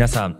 [0.00, 0.38] 皆さん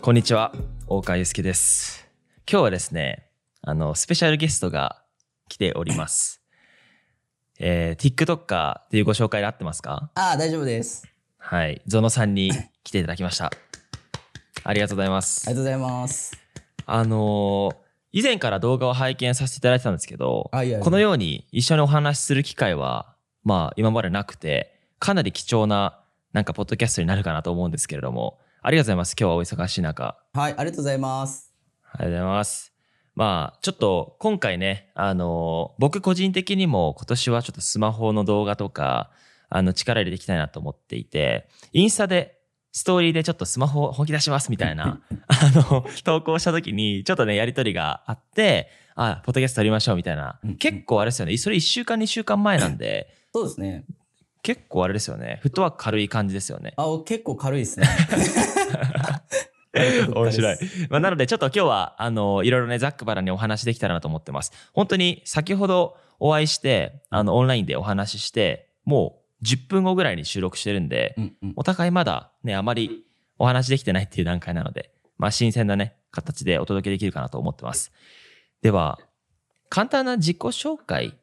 [0.00, 0.54] こんにちは。
[0.86, 2.08] 大川祐介です。
[2.50, 3.28] 今日はですね
[3.60, 5.02] あのスペシャルゲストが
[5.50, 6.40] 来ております。
[7.58, 10.10] えー、TikToker っていうご紹介で合ってますか？
[10.14, 11.06] ああ、大丈夫です。
[11.36, 11.82] はい。
[11.86, 12.52] ゾノさんに
[12.84, 13.52] 来ていただきました。
[14.64, 15.42] ありがとうございます。
[15.46, 16.32] ありがとうございます。
[16.86, 17.76] あのー
[18.12, 20.80] 以前から動画を拝見させていただいてたんですけどあいやいや。
[20.80, 26.00] このように一緒にお話しする機会はまあ今までなくてかなり貴重な
[26.32, 31.52] なんかポッドキャストになるかなと思うんですけれどもありがとうございます今日はお忙しい中はい、ありがとうございます。
[31.84, 32.72] ありがとうございます。
[33.16, 39.10] まあ、ちょっと今回ね、あの僕個人的にも今年はちょっとスマホの動画とか、
[39.48, 42.38] あの、力入れていきたいなと思っていて、インスタで、
[42.70, 50.56] ストーリーでちょっとスマホを本気出しますみたいな、 あの、投稿した時に、ちょっとね、やりとりがあって、あ、ポッドキャスト撮りましょうみたいなうん。
[50.56, 51.36] 結構あれですよね。
[51.36, 53.84] それ1週間、2週間前なんで、 そうですね。
[54.42, 55.38] 結構あれですよね。
[55.42, 56.74] フットワーク軽い感じですよね。
[56.76, 57.86] あ、結構軽いですね。
[59.74, 60.66] 面白いで。
[60.90, 64.52] まあ、なのでちょっと今日はあのいろいろねざっくばらんにお話できたらなと思ってます。
[64.72, 71.52] 本当に先ほどお会いしてあのオンラインでお話ししてもう10分後ぐらいに収録してるんで、うんうん。
[71.56, 73.04] お互いまだねあまり
[73.38, 77.92] お話できてないっていう段階なので、まあ、新鮮なね形でお届けできるかなと思ってます。
[78.60, 78.98] では
[79.68, 81.14] 簡単な自己紹介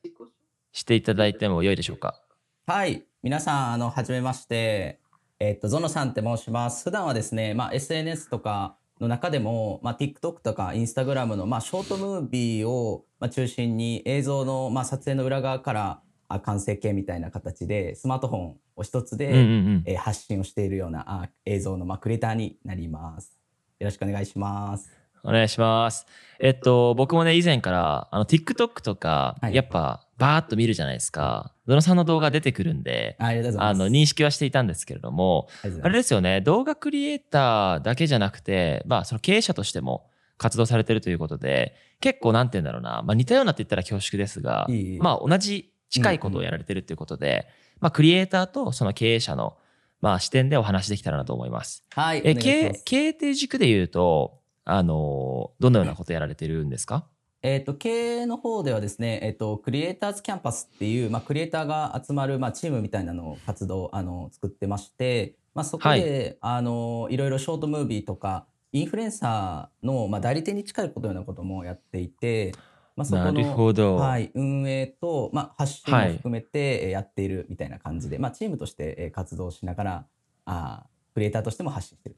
[0.72, 2.20] していただいても良いでしょうか？
[2.66, 5.02] はい、皆さん、あの、はじめまして。
[5.42, 6.86] えっと、ゾノさんって申します。
[6.86, 19.44] 普段はですね、まあ、SNS とかの中でも、まあ、TikTok とか Instagram の、まあ、ショートムービーを、まあ、中心に映像の、まあ、撮影の裏側から、あ完成形みたいな形で、スマートフォンを一つで、うんうんう
[19.80, 19.84] ん。
[19.86, 23.38] えー発信をしているようなあ映像の、まあ、クリエイターになります。
[23.80, 24.90] よろしくお願いします。
[25.26, 26.06] お願いします。
[26.40, 31.54] えっと、僕もね、以前から、あの、TikTok とか、はいやっぱ、バーッと見るじゃないですか。
[31.68, 33.16] ゾノさんの動画出てくるんで、
[33.62, 35.48] あの、認識はしていたんですけれども、
[35.84, 40.08] あれですよね、動画クリエイターだけじゃなくて、まあ、その経営者としても
[40.38, 47.48] 活動されてるということで、結構なんて言うんだろうな、まあ、似たようなって言ったら恐縮ですが、いいまあ、同じ近いことをやられてるということで、
[47.80, 49.58] まあ、クリエイターとその経営者の、
[50.02, 51.84] まあ、視点でお話できたらなと思います。
[51.94, 52.22] はい。
[52.24, 52.36] え、
[52.86, 57.06] 経営っていう軸で言うと、あの、どのようなことやられてるんですか？
[57.42, 72.54] えっ、と、経営の方ではですね、えっ、と、クリエイターズキャンパスっていう、まあ、クリエイターが集まる、まあ、チームみたいなのを活動、あの、作ってまして、まあ、そこで、あの、いろいろショートムービーとか、インフルエンサーの、まあ、代理店に近いことようなこともやっていて、
[72.98, 73.96] まあ、そこの、なるほど。
[73.96, 76.10] はい、運営と、まあ、発信はい。
[76.10, 80.06] も含めてえーやっているみたいな感じで、まあ、チームとしてえー活動しながら
[80.44, 82.18] あークリエイターとしても発信してる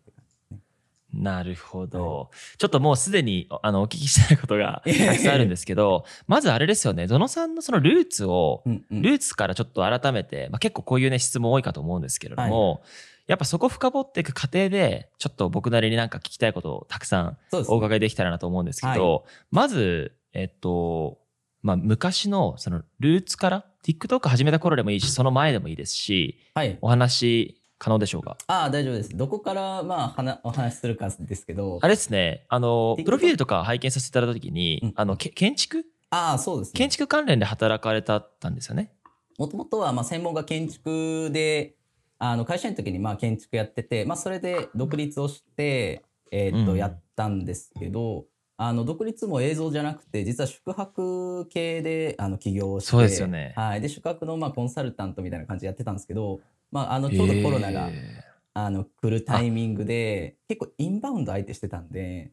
[1.14, 2.30] なるほど。
[2.58, 9.02] ちょっともうすでにあのお聞きしたいことが たくさんあるんですけど、まずあれですよね、ゾノさんのそのルーツを、うんうん。
[9.02, 12.82] ルーツからちょっと改めて、まあ、結構こういうね質問多いかと思うんですけれども、
[13.28, 21.20] やっぱそこ深掘っていく過程で、ちょっと僕なりになんか聞きたいことをたくさんお伺いできたらなと思うんですけど、まず、えっと、
[21.62, 28.38] まあ、昔のそのルーツから TikTok 始めた頃でもいいし、その前でもいいですし、はい、お話可能でしょうか？
[28.46, 29.18] ああ大丈夫です。
[29.18, 31.80] どこから、まあ、はなお話しするかですけど。
[31.82, 34.94] あれですね、あの、プロフィールとか拝見させていただいたときに、うん。
[34.96, 35.84] あの、け建築？
[36.12, 36.78] ああそうですね。
[36.78, 36.92] 建。
[36.92, 38.92] 築関連で働かれたったんですよね。
[39.40, 41.74] もともとはまあ専門が建築で
[42.20, 46.78] あの会社員の時にまあ建築やってて、まあ、それで独立をして、えーっとうん。
[46.78, 48.26] やったんですけど、
[48.58, 53.54] あの独立も映像じゃなくて実は宿泊系であの起業をしてそうですよね。
[53.56, 58.24] はい、で宿泊のまあコンサルタントみたいな感じでやってたんですけど、まあ、あのちょうどコロナが、え
[58.54, 62.32] あの来るタイミングで結構インバウンド相手してたんで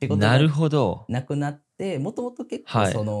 [0.00, 1.04] 仕事がなるほど。
[1.08, 3.12] なくなってもともと結はい構その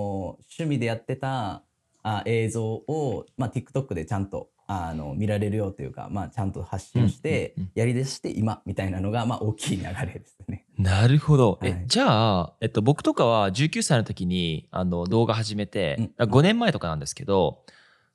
[0.58, 1.62] 趣味でやってた、
[2.04, 10.66] あ映像を、まあ、TikTok でちゃんとあの見られるよというか、まあ、ちゃんと発信をしてうんうんうんやり出して今みたいなのが、まあ、大きい流れですね。
[10.78, 11.58] なるほど。
[11.62, 17.64] え、はいじゃあ、えっと、僕とかは19歳の時に、あの、動画始めて、うん5年前とかなんですけど、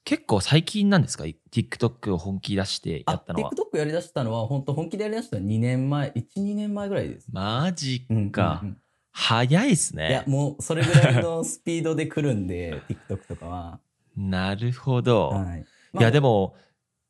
[0.08, 3.52] 結構最近なんですか ?TikTok を本気出してやあったのは。
[3.52, 7.28] TikTok やりだしたのは本当本気でやりだしたのは2年前12年前ぐらいです。
[7.30, 8.62] マジうんうんか。
[8.64, 8.78] うん
[9.12, 10.24] 早いっすいやね。
[10.28, 13.80] もうそれぐらいのスピードで来るんで TikTok とかは。
[14.16, 15.30] なるほど。
[15.30, 15.66] はい、
[16.00, 16.56] いやでもも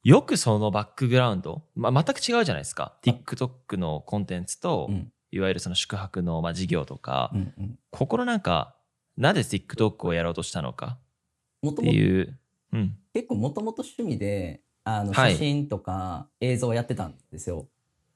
[0.04, 8.76] よくそのバックグラウンド、まあ、全く違うじゃないですか TikTok のコンテンツと、うんいわゆるその宿泊のまあ事業とか、うんうんここのなんか
[9.18, 10.98] なぜ TikTok をやろうとしたのか
[11.70, 12.40] っていう、
[12.74, 15.34] うん、結構もともと趣味であのはい。
[15.34, 17.68] 写真とか映像をやってたんですよ。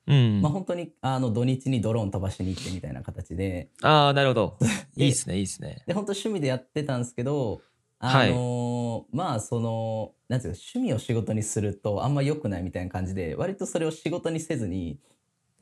[0.08, 0.42] うん。
[0.42, 3.70] まあ本当にあの土日にドローン飛ばしに行ってみたいな形で。
[3.82, 4.58] ああなるほど。
[4.96, 5.84] でいいっすねいいっすね。
[5.86, 7.62] で本当趣味でやってたんですけど
[8.00, 15.00] あのーまあそのなんていうか趣味を仕事にするとあんま良くないみたいな感じで割とそれを仕事にせずに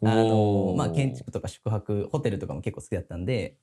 [0.01, 3.57] あのまあ、建築とか宿泊ホテルとかも結構好きだったんで、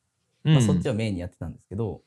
[0.45, 0.55] うん。
[0.55, 2.03] まあ、そっちをメインにやってたんですけど、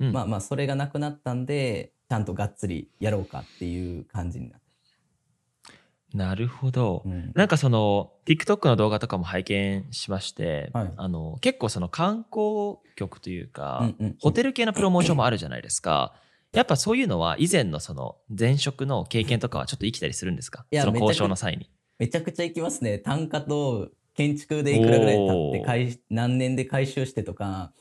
[0.00, 0.12] うん。
[0.12, 7.02] まあまあそれがなくなったんでちゃんとがっつりやろうかっていう感じになって、なるほど。
[7.04, 7.32] うん。
[7.34, 10.92] なんかその TikTok の動画とかも拝見しまして、はい。
[10.96, 16.14] あの結構その観光局というか、うんうんホテル系のプロモーションもあるじゃないですか。
[16.54, 20.64] やっぱそういうのは以前のその前職の経験とかはちょっと生きたりするんですか？
[20.72, 21.70] その交渉の際に。
[21.98, 22.98] めちゃくちゃ行きますね。
[22.98, 27.72] 単価と建築でいくらぐらい経って回何年で回収してとか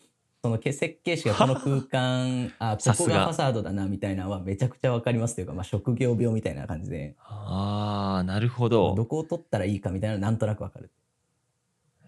[0.47, 9.05] そのけ設計士がこの空間 あここがファサードだなみたいなのはめちゃくちゃわかりますというか、まあ、職業病みたいな感じでああ、なるほどど。
[9.05, 10.89] こを取ったらいいかみたいなのなんとなくわかる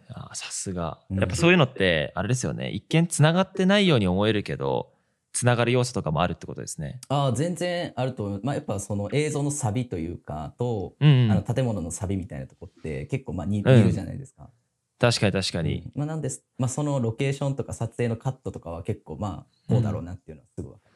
[0.08, 1.00] あーさすが。
[1.12, 2.72] うんやっぱそういうのって、あれですよね。
[2.72, 4.94] 一見つながってないように思えるけど、
[5.34, 7.00] つながる要素とかもあるってことですね。
[7.10, 11.32] ああ全然あると思う、まあ、やっぱその映像のサビというかと、うん、うん。
[11.32, 14.50] あの建物のサビみたいなとこって結構まあ似るじゃないですか。
[15.00, 15.92] 確かに確かに。
[15.96, 20.90] まあ、なんです、まあ、そのロケーションとか撮影のカットとかは結構まあこうだろうなっていうのはすぐ分かる。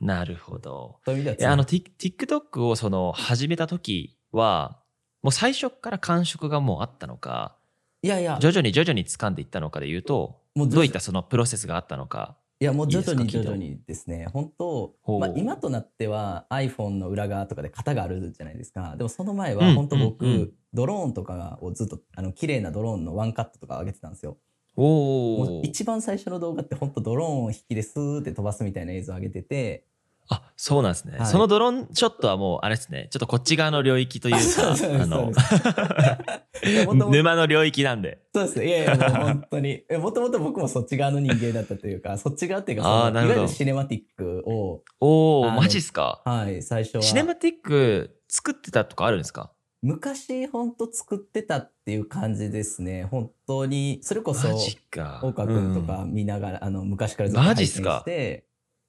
[0.00, 1.00] なるほど。
[1.04, 4.78] そういう意味でえあの TikTok をその始めた時は、
[5.22, 7.56] もう最初から感触がもうあったのか、
[8.02, 12.36] いやいや徐々に徐々に掴んでいったのかで言うと、もうどういったそのプロセスがあったのか。
[12.58, 14.28] いやもう徐々に徐々にですね。
[14.32, 18.96] 本当まあ、今となっては iPhone の裏側とかで型があるじゃないですか。
[18.96, 20.52] でもその前うんは本当僕、うんうん。
[20.72, 24.38] ドローンとかをずっとあの綺麗なドローンのワンカットとか上げてたんですよ。
[24.74, 25.62] おもうお。
[25.62, 29.84] 一番最初の動画って本当ドローンを引きでスーって飛ばすみたいな映像上げてて
[30.28, 31.18] あ、そうなんですね。
[31.18, 33.08] はいそのドローンショットはもう、あれですね。
[33.10, 35.30] ちょっとこっち側の領域というか、 あの
[37.10, 38.18] 沼の領域なんで。
[38.34, 38.66] そうですね。
[38.66, 39.82] いやいや、もう本当に。
[40.00, 46.22] もともと僕もそっち側の人間だったというか、そっち側っていうか、いるほどわゆるシネマティックを、おお、マジっすか？
[46.24, 47.02] はい、最初は。
[47.02, 49.52] シネマティック作ってたとかあるんですか？
[49.82, 53.04] 昔、本当作ってたっていう感じですね。
[53.04, 54.48] 本当に、それこそ。
[54.48, 57.98] 大川君とか見ながら、あの、昔からずっとマ拝見ジっすか？
[58.00, 58.45] して、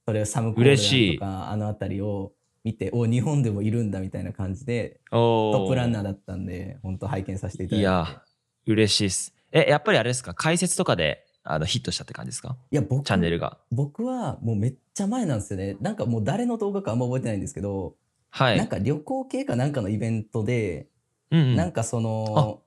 [0.07, 2.31] それをサムコールとか、あのあたりを
[2.63, 7.81] 見て、お、日本でもいるんだみたいな感じで、トップランナーーだったんで、本当拝見させていただいて。
[7.81, 8.23] いや、
[8.65, 9.33] 嬉しいっす。
[9.51, 10.33] え、やっぱりあれですか？
[10.33, 12.55] 解説とかであのヒットしたって感じですか？
[12.71, 13.57] いや、僕チャンネルが。
[13.69, 15.75] 僕はもうめっちゃ前なんですよね。
[15.81, 17.97] なんかもう誰の動画かあんま覚えてないんですけど、
[18.29, 18.57] はい。
[18.57, 20.87] なんか旅行系かなんかのイベントで、
[21.31, 22.61] うんうん、なんかその、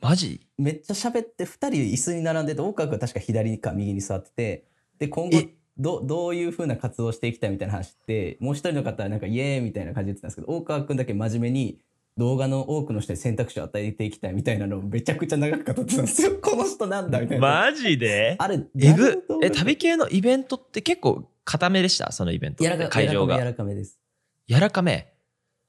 [0.00, 0.46] マジ？
[0.56, 4.64] めっちゃ喋って2人椅子に並んでて、大川君は確か左か右に座ってて、
[5.00, 11.78] で、今後えどどういう風な活動をしていきたいみたいな話って、もう一人の方はなんかイエーイみたいな感じで言ってたんですけど、大川君だけ真面目に
[12.18, 16.32] 動画の多くの人に選択肢を与えていきたいみたいなのをめちゃくちゃ長く語ってたんですよ。
[16.42, 17.48] この人なんだみたいな。
[17.48, 18.36] マジで？
[18.38, 22.12] あれ、えぐえ、旅系のイベントって結構固めでした？
[22.12, 23.38] そのイベント会場柔が。
[23.42, 23.98] らかめです。
[24.48, 25.12] 柔らかめ？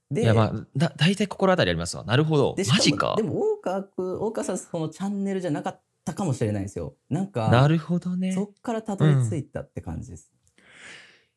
[0.09, 2.04] で、いや、まあ、だ大体心当たりありますわ。
[2.04, 3.24] なるほどマジかで。
[3.24, 5.80] も大川君大川さんそのチャンネルじゃなかった
[6.13, 8.44] かもしれないですよなんかなるほどねそ。
[8.44, 10.31] っからたどり着いたって感じです、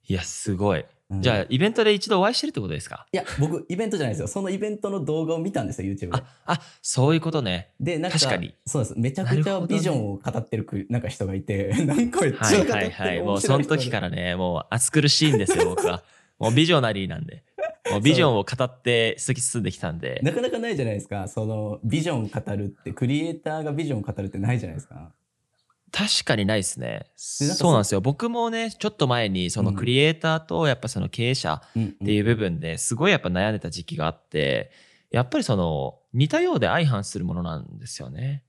[0.08, 0.80] いや、すごい。
[0.80, 0.86] うん
[1.20, 3.06] じゃあ、イベントで一度お会いしてるってことですか？
[3.12, 7.72] いや僕イベントじゃないですよそのイベントの動画を見たんですよ YouTube であ、あ、そういうことね。
[7.78, 13.22] でなんか確かにそうですめちゃくちゃビジョンを語ってるくなんか人がいて なんかめっちゃはい語ってるはいはい。
[13.22, 16.02] もうその時かららね、もう暑苦しいんですよ、僕は。
[16.38, 17.44] もうビジョナリーなんで。
[17.90, 20.20] もうビジョンを語って突き進んできたんで。
[20.22, 25.12] なかなかないじゃないですかそのビジョン語るってクリエイターがビジョン語るってないじゃないですか
[25.92, 27.06] 確かにないですね。
[27.14, 28.00] そうなんですよ。
[28.00, 34.72] 僕もね、ちょっと前にそのクリエイターとやっぱその経営者っっていう部分ですごいやっぱ悩んでた時期があって、
[35.12, 38.42] やっぱりその似たようで相反するものなんですよね。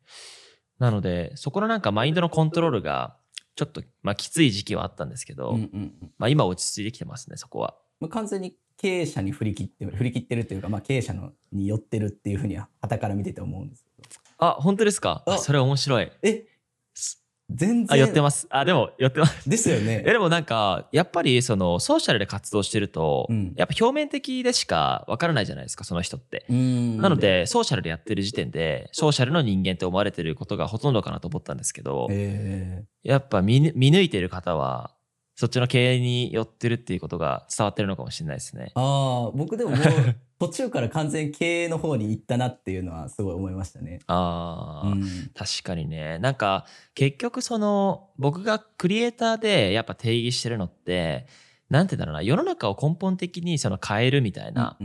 [0.80, 3.16] なので、そこのなんかマインドのコントロールが
[3.56, 7.76] ちょっとまあきつい時期はあったんですけど、うんうんうんまあ今落ち着いてきてますね、そこは。
[8.00, 15.24] まあ、完全に経営者に振り切って振り切ってるというか、まあ、経営者のに寄ってるっていうふうには傍から見てて思うんですけどあ、本当ですか？
[15.40, 16.12] それ面白い。
[16.22, 16.46] え
[16.94, 18.48] す全然あ、寄ってます。
[18.50, 19.48] あ、でも寄ってます。
[19.48, 26.46] ですよね え、でもなんか、やっぱりそのソーシャルで活動してると、うんやっぱ表面的でしかわからないじゃないですか、その人って。
[26.50, 34.95] うんなので、ソーシャルでやってる時点で、ソーシャルの人間って思われてることがほとんどかなと思ったんですけど、えやっぱ見ぬ見抜いてる方は、
[35.36, 38.72] そっちの経営に寄ってるっていうことが伝わってるのかもしれないですね。
[38.76, 39.80] ー、ああ僕でももう
[40.40, 44.00] 途中から完全に経営の方に行ったなっていうのはすごい思いましたね。
[44.08, 46.20] ああ、うん確かにね。
[46.20, 51.28] なんか、結局その、僕がクリエイターでやっぱ定義してるのって、
[51.70, 54.78] なんてだろうな、世の中を根本的にその変えるみたいな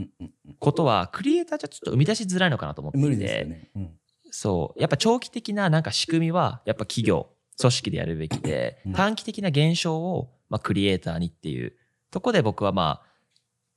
[0.61, 3.07] ことは、クリエイターじゃちょっと生み出しづらいのかなと思っていて。
[3.07, 3.71] うん無理ですよね。
[3.77, 3.91] うん
[4.33, 4.81] そう。
[4.81, 11.73] やっぱ長期的ななんか仕組みは、やっぱ企業、組織でやるべきでうん、短期的な現象を、まあ、クリエイターにっていう
[12.11, 13.11] とこで僕はまあ、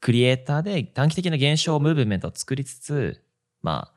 [0.01, 3.23] クリエイターで短期的な現象、ムーブメントを作りつつ、
[3.61, 3.93] ま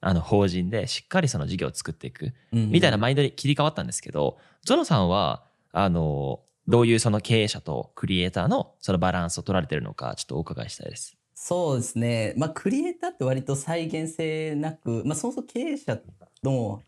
[0.00, 11.16] あ、あの法人でしっかりその事業を作っていくみみたいなマインドに切り替わったんですけど、ゾノさんはあのどういうその経営者とクリエイターのそのバランスを取られてるのかちょっとお伺いしたいです。
[11.44, 12.34] そうですね。
[12.36, 15.98] まあ、クリエイターって割と再現性なく、まあ、そもそも経営者
[16.44, 16.80] の、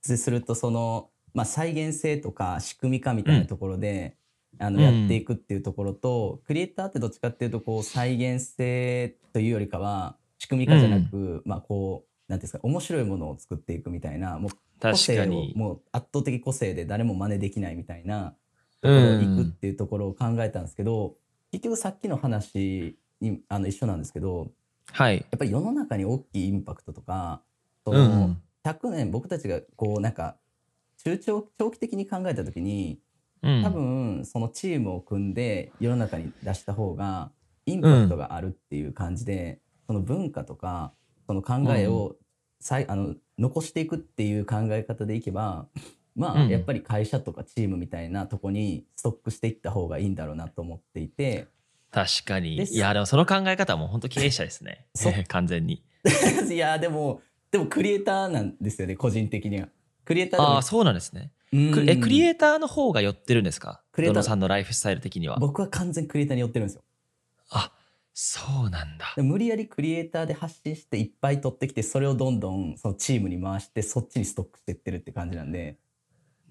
[0.00, 4.16] すると、その、まあ、再現性とか仕組み化みたいなところで、
[4.58, 15.26] あの、うんやっていくっていうところと、クリエイターってどっちかっていうと、こう、再現性というよりかは、仕組み化じゃなく、まあ、こう、なんていうんですか、面白いものを作っていくみたいな、もう、個確性を。
[15.56, 18.34] もう圧倒的個性で誰も真似できないみたいな
[18.80, 21.16] ところに行くっていうところを考えたんですけど、
[21.50, 24.50] 結局さっきの話にあの一緒なんですけど
[24.92, 25.16] はい。
[25.16, 27.42] やっぱり世の中に大きいインパクトとか
[27.84, 28.42] その、うん。
[28.64, 30.36] 100年僕たちがこうなんか
[31.02, 32.98] 中長長期的に考えた時にうん。
[33.42, 37.30] 多分そのチームを組んで世の中に出した方が
[37.66, 40.92] インパクトがあるっていう感じで、その文化とか
[41.26, 42.16] その考えを
[42.60, 45.66] さいあの残していくっていう考え方でいけば
[46.18, 51.46] まあ、うんやっぱり会社とかチームみたいなとこにストックしていった方がいいんだろうなと思っていて
[51.90, 52.56] 確かに。
[52.56, 55.10] いや、でもその考え方はもう本当経営者ですねそ。
[55.28, 55.82] 完全に。
[56.50, 59.68] いやでもでもクリエイターなんですよね個人的には。
[60.08, 60.54] クリエイターでも。
[60.54, 61.32] ああ、そうなんですね。
[61.52, 61.70] うん。
[61.70, 63.82] くえ、クリエイターの方が寄ってるんですか？
[63.92, 64.22] クリエイター。
[64.22, 65.36] さんのライフスタイル的には。
[65.38, 66.82] 僕は完全クリエイターに寄ってるんですよ。
[67.50, 67.70] あ、
[68.14, 69.12] そうなんだ。
[69.16, 69.22] で。
[69.22, 75.76] 無理やりクリエイターで発信していっぱい取ってきてそれをどんどんそのチームに回してそっちにストックしていってるって感じなんで。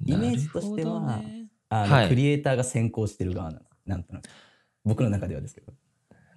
[0.05, 2.09] イメージとしてはねあの、はい。
[2.09, 4.29] クリエイターが先行してる側ななんとなく
[4.85, 5.73] 僕の中ではですけど。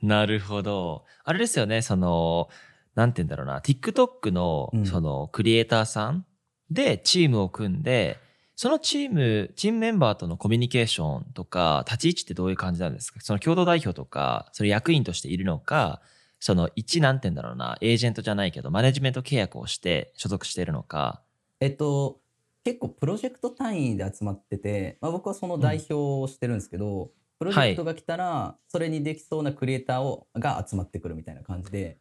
[0.00, 1.04] なるほど。
[1.24, 2.48] あれですよね、その、
[2.94, 4.86] なんて言うんだろうな、TikTok のうん。
[4.86, 6.24] そのクリエイターさん
[6.70, 8.18] でチームを組んで、
[8.56, 13.20] そのチーム、チームメンバーとのコミュニケーションとか、立ち位置ってどういう感じなんですか？
[13.20, 16.00] その共同代表とか、それ役員としているのか、
[16.38, 21.22] その一、なんて言うんだろうな、エージェントじゃないけど、マネジメント契約をして所属しているのか。
[21.60, 22.20] えっと
[22.62, 31.96] 結構プロジェクト単位で集まってて、まあ、僕はその代表をしてるんですけど、プロジェクトが来たらそれにできそうなクリエイターをが集まってくるみたいな感じで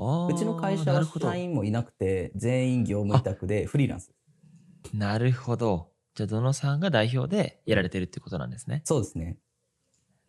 [0.00, 4.12] ううちの会社は社員もいなくて全員業務委託でフリーランス
[4.94, 5.90] なるほど。
[6.14, 8.80] じゃあ、どのさんが代表でやられてるってことなんですね。
[8.84, 9.36] そうですね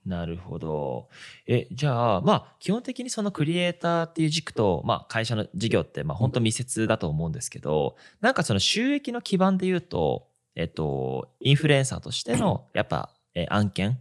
[0.06, 1.10] なるほど。
[1.48, 14.00] え、じゃあ、まあ、基本的にそのクリエイターっていう軸と、まあ、会社の事業って、まあ、本当密接だと思うんですけど、なんかその収益の基盤で言うと、えっと、インフルエンサーとしての、やっぱ、え案件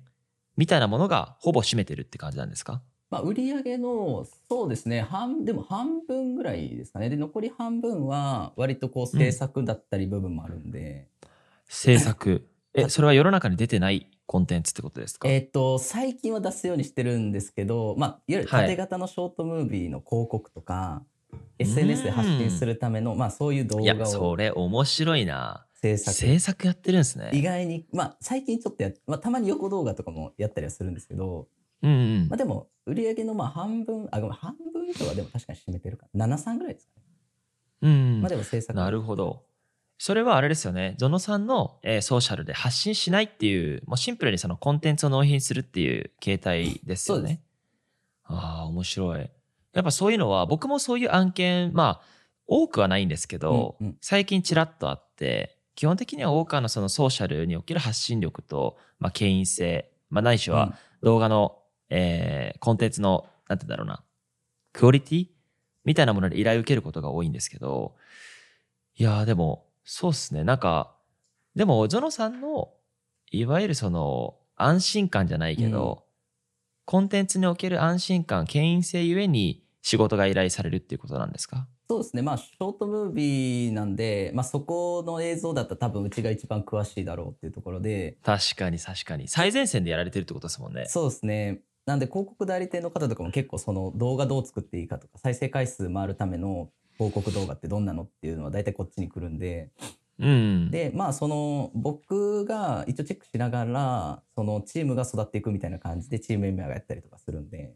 [0.57, 2.83] みたいなものがほぼ占めてるって感じなんですか？
[3.11, 7.11] まあ、売上のそうですね半でも半分ぐらいですかね。
[7.11, 11.09] で残り半分は割とこう制作だったり部分もあるんで、
[11.67, 12.47] 制作。
[12.73, 15.29] え、それは世の中に出てないコンテンツってことですか？
[15.29, 18.62] えっ、と最近は出すようにしてるんですけど、まあ、いわゆるはい。
[18.62, 21.05] 縦型のショートムービーの広告とか、
[21.59, 25.67] SNS で発信するための、まあ、そういう動いや、画をそれ面白いな。
[25.75, 26.17] 制作。
[26.17, 27.31] 制作やってるんですね。
[27.33, 31.49] 意外に、まあ、最近ちょっとやっ、まあ、たまに横動画とかもやったりはするんですけど、
[31.83, 31.95] うんう
[32.27, 32.37] んまあ、。
[32.37, 37.07] でも売上のまあ半分あごめん半分以上はでも確かに占めてるかな73ぐらいですかね、
[37.83, 39.45] うんうんまあ、でも制作なるほど。
[40.03, 40.95] それはあれですよね。
[40.97, 47.43] ゾノさんの、えーソーシャルで発信しないっていう、もうシンプルにそのコンテンツを納品するっていう形態ですよそうでね。
[48.25, 49.31] ああ、面白い。
[49.75, 52.03] やっぱそういうのは、僕もそういう案件、まあ、
[52.47, 61.59] 多くはないんですけど、うんうん最近ちらっとあって、基本的には多くはのそのソーシャルにおける発信力と、まあ、権威性、まあ、ないしは動画の、
[61.90, 64.02] えーコンテンツの、なんて言うんだろうな、
[64.73, 65.26] クオリティ
[65.85, 67.94] みたいなもので依頼を受けることが多いんですけど、
[68.97, 70.44] いやーでも、そうっすね。
[70.44, 70.94] なんか、
[71.54, 72.73] でも、ゾノさんの、
[73.32, 76.04] いわゆるその、安心感じゃないけど、
[76.85, 81.66] コンテンツにおける安心感、権威性ゆえに仕事が依頼されるっていうことなんですか？
[81.88, 89.26] そうですねまあショートムービーなんで、まあ、そこの映像だったら多分うちが一番詳しいだろうっていうところで確かに確かに。
[89.26, 90.85] 最前線でやられてるってことですもんね。
[90.87, 99.71] そうですねなんで広告代理店の方とかも結構その動画どう作っていいかとか再生回数回るための広告動画ってどんなのっていうのは大体こっちに来るんで
[100.19, 100.71] うん。
[100.71, 107.73] でまあその僕が一応チェックしながらそのチームが育っていくみたいな感じでチームメンバーがやったりとかするんで、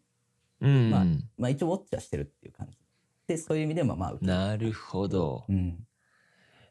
[0.61, 0.91] うん。
[0.91, 1.05] まあ
[1.39, 2.77] まあ、一応ウォッチはしてるっていう感じ
[3.27, 5.45] でそういう意味でもまあなるほど。
[5.49, 5.79] うん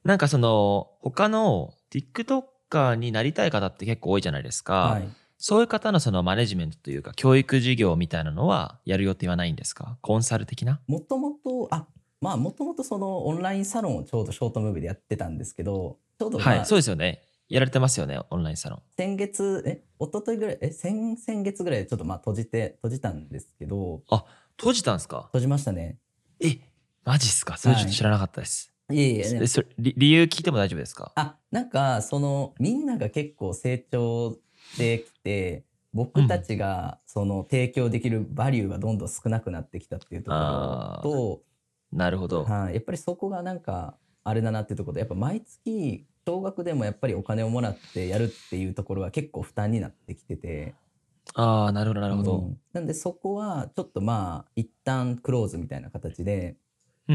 [0.04, 4.74] なんかその、他の TikToker になりたい方って結構多いじゃないですか。
[4.74, 9.98] はいそういう方のそのマネジメントというか、教育事業みたいなのはやる予定はないんですか？
[10.02, 10.80] コンサル的な？
[10.88, 11.88] もともとあ
[12.22, 17.22] まあもともとそのオンラインサロンをちょうどショートムービーでやってたんですけどちょうど、まあはい、そうですよね。
[17.50, 18.82] やられてますよね、オンラインサロン。
[18.98, 24.02] 先月え一昨日ぐらいえ先々月ぐらいでちょっとまあ閉じて閉じたんですけど。
[24.56, 25.24] 閉じたんですか？
[25.28, 25.98] 閉じましたね。
[26.40, 26.60] え、
[27.04, 27.58] マジっすか？
[27.58, 28.72] それちょっと知らなかったです。
[28.92, 31.12] いえいえ、えそれ理理由聞いても大丈夫ですか？
[31.16, 34.38] あ、なんか、その、みんなが結構成長
[34.77, 35.63] きて、
[35.94, 41.42] 僕たちが、その、提供できるバリューがどんどん少なくなってきたっていうところと、
[41.92, 42.44] なるほど。
[42.44, 50.74] はい、やっぱりそこがなんか、あれだなっていうところで、やっぱ毎月、少額でもやっぱりお金をもらってやるっていうところが結構負担になってきてて、
[51.36, 52.38] ああ、なるほど、なるほど。
[52.38, 52.60] うん。
[52.74, 56.56] なんでそこはちょっとまあ一旦クローズみたいな形で
[57.08, 57.13] う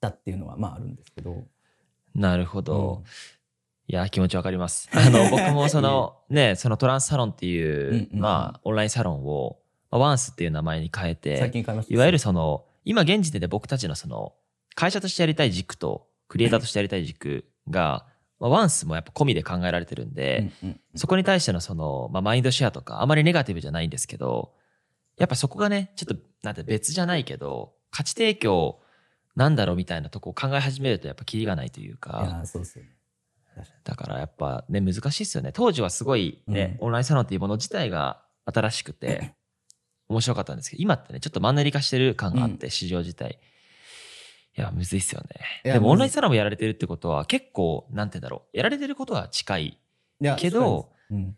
[0.00, 1.44] たっていうのはまああるんですけど、
[2.14, 3.04] なるほど。
[3.88, 4.88] いや、気持ちわかります。
[4.94, 8.20] あの、僕もその、ね、そのトランスサロンっていう、うんうんうん。
[8.20, 9.58] まあ、オンラインサロンを、
[9.90, 11.36] まあワンスっていう名前に変えて、
[11.74, 11.94] いました。
[11.94, 14.34] いわゆるその、今現時点で僕たちのその、
[14.74, 18.06] 会社としてやりたい軸と、クリエイターとしてやりたい軸が、
[18.40, 24.52] まあ、ワンスもやっぱ込みで考えられてるんで、うんうんそこに対してのその、まあ、マインドシェアとか、あまりネガティブじゃないんですけど、
[25.16, 28.80] やっぱそこがね、ちょっと、なんて別じゃないけど、価値提供
[29.36, 32.90] なんだろうみたいなとこを考え始めるとやっぱキリがないというか、ーそうですよね。
[33.84, 35.52] だからやっぱね、難しいですよね。
[35.52, 39.34] 当時はすごいね、オンラインサロンっていうもの自体が新しくて、
[40.08, 43.38] 面白かったんですけど、今ってね、ちょっとマンネリ化してる感があって、市場自体。
[44.56, 45.22] いや、むずいっすよ
[45.64, 45.72] ね。
[45.72, 48.56] でもオンラインサロンもやられてるってことは、結構、なんて言うんだろう。
[48.56, 49.78] やられてることは近い。
[50.38, 51.32] けど、そうです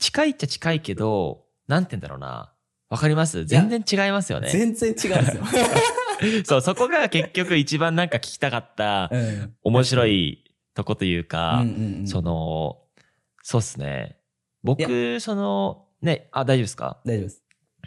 [0.00, 2.52] 近いっちゃ近いけど、なんて言うんだろうな。
[2.88, 3.44] わかります？
[3.44, 4.50] 全然違いますようんね。
[4.50, 5.44] 全然違うんですよ。
[6.46, 10.47] そう、そこが結局一番なんか聞きたかったうん面白い
[10.78, 12.78] とこというか、うんうんうんその、
[13.42, 14.16] そうっすね。
[14.62, 16.98] 僕、その、ね、あ、大丈夫ですか？
[17.04, 17.42] 大丈夫です。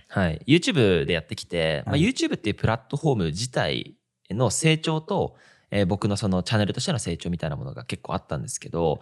[0.09, 0.41] はい。
[0.45, 3.95] YouTube でやってきて、まあ、はい YouTube っていうプラットフォーム自体
[4.29, 5.37] の成長と、
[5.71, 8.99] えー僕のそのチャンネルとしての成長みたいなものが結構あったんですけど、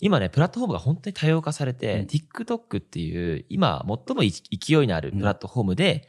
[0.00, 6.08] 今ね、プラットフォームが本当に多様化されて、うん TikTok っていう、今最もい勢いのあるプラットフォームで、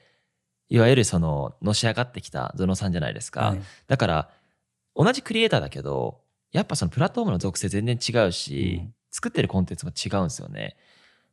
[0.67, 3.41] いわゆるその、のし上がってきたゾノさんじゃないですか。
[3.41, 4.29] はいだから、
[4.95, 10.77] 同じクリエイターだけど、やっぱそのプラットフォームの属性全然違うし、うん作ってるコンテンツも違うんですよね。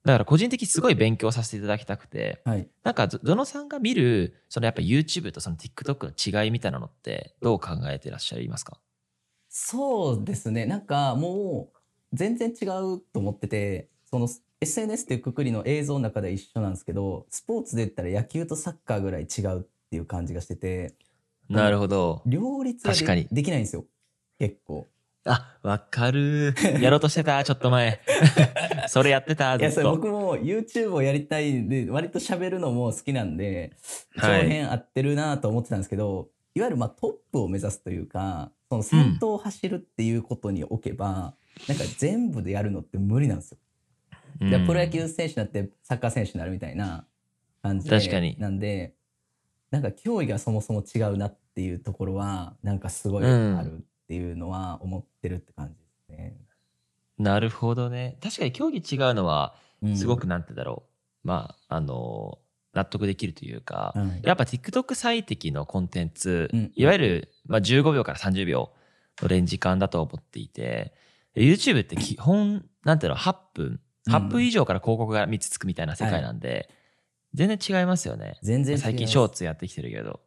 [0.05, 2.67] だから個人的にすごい勉強させていただきたくて、はい。
[2.83, 8.81] なんかゾゾノさんが見る、そのやっぱ YouTube とその TikTok の違いみたいなのってどう考えてらっしゃいますか？
[9.49, 10.67] そうですね。
[10.67, 11.79] なんかもう
[12.13, 14.29] 全然違うと思ってて、その
[14.61, 20.97] SNS っていうくくりの映像の中では一緒なんですけど、スポーツで言ったら野球とサッカーぐらい違うっていう感じがしてて、
[21.49, 22.23] なるほど。
[22.27, 23.85] 両立がで確かにできないんですよ。
[24.41, 24.89] 結構。
[25.29, 26.55] あ、わかる。
[26.81, 28.01] やろうとしてた、 ちょっと前。
[28.89, 29.91] それやってた、ずっと。
[29.91, 33.73] 僕も YouTube をやりたいんで、割と喋るのも好きなんで、
[34.17, 41.35] 長はい編合ってるなと思ってたんですけど、い、わゆるまあトップを目指すというか、その先頭を走るっていうことにおけば、
[41.69, 43.59] なんか全部でやるのって無理なんですよ。
[43.61, 43.69] うん
[44.41, 47.07] じゃあプロ野球選手になってサッカー選手になるみたいな
[47.61, 47.99] 感じで。
[47.99, 48.95] 確かになんで、
[49.71, 56.39] なんか競技がそもそも違うなっていうところは、なんかすごいうんあるっていうのは思ってるって感じですね。
[57.19, 58.17] なるほどね。
[58.23, 60.85] 確かに競技違うのは、うんすごくなんてだろ
[61.25, 61.29] う。
[61.29, 62.39] まあ、あの、
[62.73, 68.73] 納得できるというか、はいやっぱ TikTok 最適のコンテンツ、うんいわゆる、まあ、15秒から30秒
[69.21, 70.95] のレンジ間だと思っていて、
[71.37, 76.71] YouTube って基本、なんていうの、8分、8分以上から広告が3つつくみたいな世界なんで、
[77.35, 78.39] 全然違いますよね。
[78.43, 80.21] 全然最近ショーツやってきてるけど。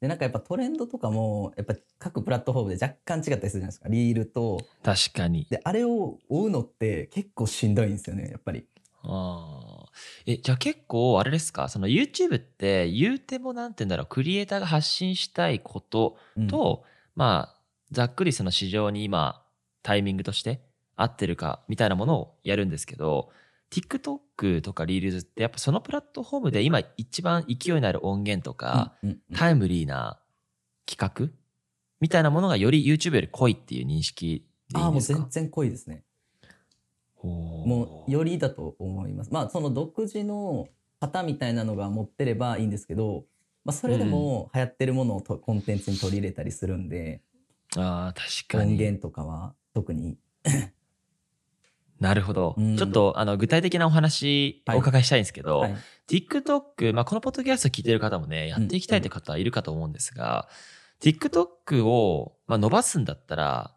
[0.00, 3.88] で、なんかやっぱトレンドとかも、やっぱ各プラットフォームで若干違ったりするじゃないですか。
[3.88, 4.60] リールと。
[4.82, 5.46] 確かに。
[5.50, 8.66] で、あれを追うのって結構しんどいんですよね、やっぱり。
[9.02, 9.90] ああ。
[10.26, 16.84] え、じゃあ結構、あれですか、その YouTube って言うてもなんて言うんだろう、クリエイターが発信したいことうんと、
[17.16, 19.42] まあ、ざっくりその市場に今、
[19.82, 20.60] タイミングとして
[20.96, 23.30] 合ってるかみたいなものをやるんですけど、
[23.70, 28.94] TikTok とか Reels ってやっぱそのプラットフォームで今一番勢いのある音源とか、
[29.34, 30.18] タイムリーな
[30.86, 31.32] 企画
[32.00, 36.04] みたいなものがより YouTube より濃いっていう認識でいああ、もう全然濃いですね。
[37.22, 39.30] もうよりだと思います。
[39.32, 40.68] まあその独自の
[41.00, 43.24] 型みたいなのが持ってればいいんですけど、
[43.64, 47.22] まあ、それでも流行ってるものをとコンテンツに取り入れたりするんで、
[47.76, 48.72] ああ、確かに。
[48.72, 50.16] 音源とかは特に。
[52.00, 52.54] なるほど。
[52.56, 55.76] うんちょっとあの具体的なお話はいお伺いしたいんですけど、はい
[56.08, 60.48] TikTok、まあ、このポッドキャスト聞いてる方もね、やっていきたいという方いるかと思うんですが、
[61.02, 63.74] TikTok を、まあ、伸ばすんだったら、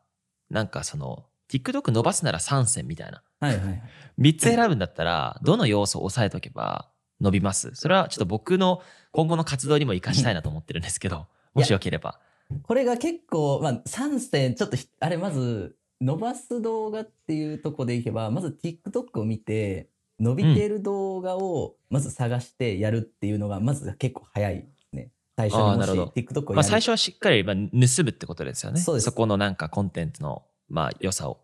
[0.49, 3.21] なんかその、TikTok 伸ばすなら3選みたいな。
[3.41, 3.84] はいはいはい。
[4.17, 7.71] 3つ選ぶんだったら、どの要素を押さえとけば伸びます？
[7.73, 8.81] それはちょっと僕の
[9.12, 12.17] 今後の活動にも活かしたいなと思ってるんですけど、もしよければ。
[12.63, 25.09] これが結構、まあ、3選、ちょっとひ、あれ、まず、伸ばす動画っていうとこでいけば、まず TikTok を見て、伸びている動画をまず探してやるっていうのが、まず結構早いですね。
[25.37, 28.79] 最初にもし TikTok をやる、まあ最初はしっかりまあ盗むってことですよね。
[28.79, 31.39] そうですこのなんかコンテンツのまあ良さを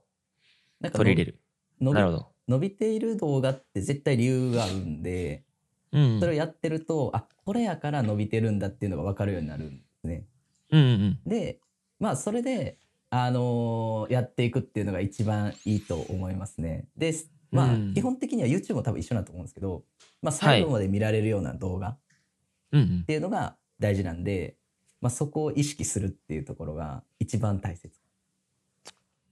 [0.92, 1.40] 取り入れる。
[1.80, 2.28] 伸びなるほど。
[2.48, 5.44] 伸びている動画って絶対理由があるんで、
[5.92, 6.20] うん。
[6.20, 10.26] それをやってると、あこれやから伸びてるんだっていうのが分かるようになるんですね。
[10.72, 11.60] うんうんで
[12.00, 12.78] まあそれで、
[13.10, 16.86] あのーやっていくっていうのが一番いいと思いますね。
[16.98, 17.14] で
[17.52, 19.84] まあ、うん基本的には YouTube も多分一緒だと思うんですけど、
[20.22, 21.98] まあ、最後まで見られるような動画っ。
[23.06, 24.58] ていうのが大事なんで、
[25.00, 27.90] まあ、そこを意識するっていうところが一番大切。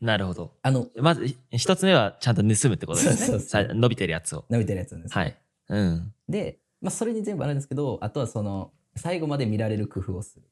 [0.02, 0.54] なるほど。
[0.62, 3.40] あのまず一つ目はちゃんと盗むってことですね。
[3.40, 4.46] そう伸びてるやつを。
[4.50, 5.36] 伸びてるやつなんですはい。
[5.70, 6.14] うん。
[6.30, 10.44] で、まあ、それに全部あるんですけどあとはその最後まで見られる工夫をする。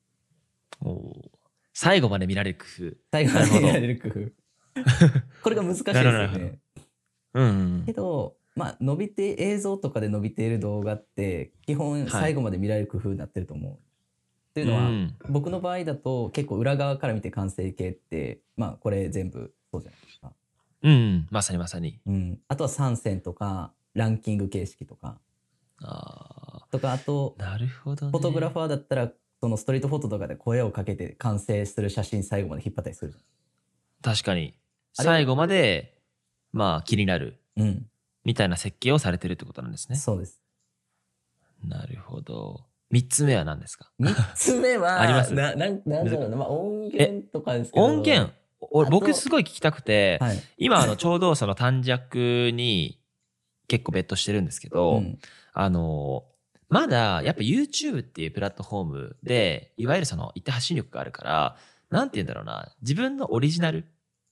[0.82, 1.30] おー
[1.74, 2.96] 最後まで見られる工夫。
[3.12, 4.44] 最後まで見られる工夫。
[5.44, 6.60] これが難しいですよね。
[7.34, 7.50] うんう
[7.82, 7.94] んけ。
[7.94, 13.74] ど、まあ、伸びて映像とかで伸びている動画って基本はい最後まで見られる工夫になってると思う。
[13.74, 13.78] っ
[14.54, 20.34] ていうのは、うん僕の場合だと結構裏側から見て完成形ってまあこれ全部そうじゃないですか。
[20.84, 21.28] うんうん。
[21.32, 22.00] まさにまさに。
[22.06, 25.20] うん、あとは参戦とかランキング形式とか
[25.82, 27.42] あとかあとあ。
[27.42, 28.12] なるほどね。
[28.12, 29.12] フォトグラファーだったら
[29.44, 33.18] そのストリートフォトとかで声をかけて完成する写真最後まで引っ張ったりするじ
[34.02, 34.54] 確かに。
[34.94, 35.98] 最後まで、
[36.54, 37.42] まあ気になる。
[37.58, 37.86] うん、
[38.24, 39.98] みたいな設計をされてるってことなんですね。
[39.98, 40.42] そうです。
[41.62, 42.62] なるほど。
[42.90, 43.92] 三つ目は何ですか？
[44.00, 45.34] 三つ目は あります？
[45.34, 48.32] ななんなんだろうな、まあ、音源とかですけど音源？
[48.72, 52.98] 俺あと僕すごい聞きたくて、はい、今あのちょうどその短尺に
[53.68, 55.20] 結構ベットしてるんですけど、うん
[55.52, 56.24] あの
[56.70, 61.56] まだやっぱ YouTube っていうプラットフォームでいわゆるその一定発信力があるから
[61.90, 63.86] なんて言うんだろうな自分のオリジナル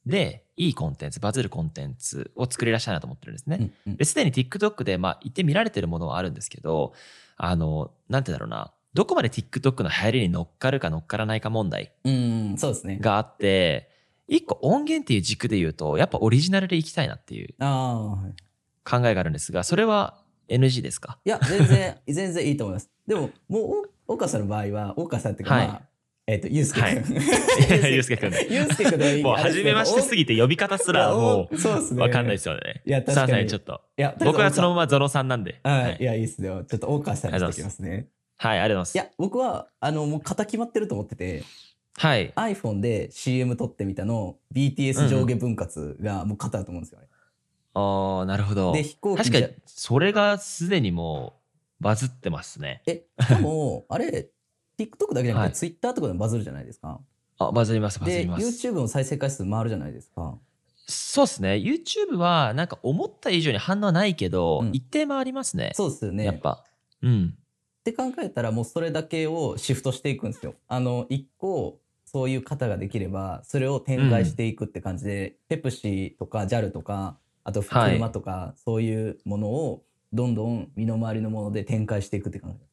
[0.06, 3.72] でいいコンテンツバズるコンテンツを作り出したいなと思ってるんですね。
[4.04, 6.94] すでに TikTok で、まあ、一定見られてるものはあるんですけど、
[7.38, 11.94] あの、なんて言うんだろうな、どこまで TikTok の流行りに乗っかるか乗っからないか問題。
[13.00, 13.90] があって、
[14.28, 17.54] 一個音源っていう軸で言うと、やっぱオリジナルでいきたいなっていう。
[18.84, 21.20] 考えがあるんですが、それは NG ですか？
[21.26, 22.90] いや、全然、 全然いいと思います。
[23.08, 25.82] でも、もう、お岡さんの場合は、岡さんっていうか、はいまあ、
[26.28, 26.88] えっ、と、ゆうすけくん。
[26.88, 32.02] はいゆうすけくんゆうすけくんでいいもう初めましてすぎて呼び方すらもう、そうですうね。
[32.04, 32.82] わかんないですよね。
[32.86, 33.48] いや、確かに。
[33.48, 33.82] ちょっと。
[33.98, 35.60] いや、僕はそのまままゾロさんなんで。
[35.64, 36.64] はい、はいい、や、いいっすよ。
[36.64, 38.08] ちょっと岡さんにしてきますね。
[38.38, 38.96] はい、ありがとうございます。
[38.96, 41.44] いや、僕は、あの、もう型決まってると思ってて、
[41.98, 42.32] はい。
[42.36, 47.08] iPhone で CM 撮ってみたの、BTS 上下分割がもう型だと思うんですよね。
[47.74, 48.74] ああ、なるほど。
[48.74, 51.34] で、飛行機確かに、それがすでにも
[51.80, 52.84] うバズってますね。
[52.86, 54.30] え、しかも、 あれ、
[54.78, 57.00] TikTok だけじゃなくて、はい Twitter とかでもバズるじゃないですか。
[57.38, 58.46] あ、バズります、バズで、ります。
[58.68, 60.38] YouTube の再生回数回るじゃないですか。
[60.88, 61.54] そうですね。
[61.54, 65.72] YouTube は、なんか思った以上に反応はないけど、うん一定もありますね。
[65.76, 66.26] そうですよね。
[66.26, 66.64] やっぱ。
[67.02, 67.34] うん。
[67.82, 70.54] って考えたらもうそれだけをシフトしていくんですよ。
[70.68, 82.72] あの一個そういう方ができればそれを展開していくって感じで、ペプシとか JAL とかあとはい車とか、そういうものをどんどん身の回りのもので展開していくって感じです。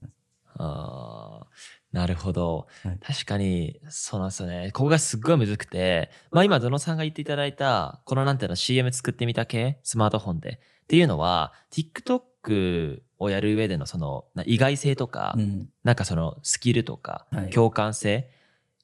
[0.61, 4.71] あーなるほど、はい確かに、そうなんですよね。
[4.75, 10.61] ここがすっごいむずくて、まあ今、ゾノさんが言っていただいた、このなんていうの CM 作ってみた系、スマートフォンで。
[10.85, 18.31] っていうのは、TikTok をやる上でのそのな意外性とか、うん、なんかそのスキルとかはい共感性、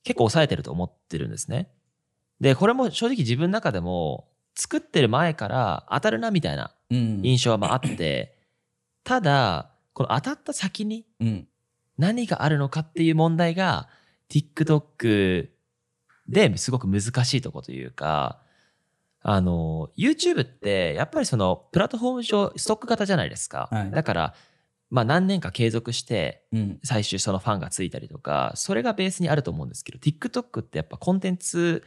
[0.02, 1.70] 結構抑えてると思ってるんですね。
[2.40, 8.36] で、これも正直自分の中でも作ってる前から当たるなみたいなうん、印象はまああって、
[9.04, 11.48] ただ、この当たった先にうん、
[11.98, 13.88] 何があるのかっていう問題が
[14.30, 15.48] TikTok
[16.28, 18.40] ですごく難しいとこというか、
[19.22, 23.68] あの、YouTube ってやっぱりそのプラットフォーム上ストック型じゃないですか。
[23.70, 23.90] はい。
[23.90, 24.34] だから、
[24.90, 31.84] まあ何年か継続してうん、最終そのファンがついたりとか、それがベースにあると思うんですけど、TikTok ってやっぱコンテンツ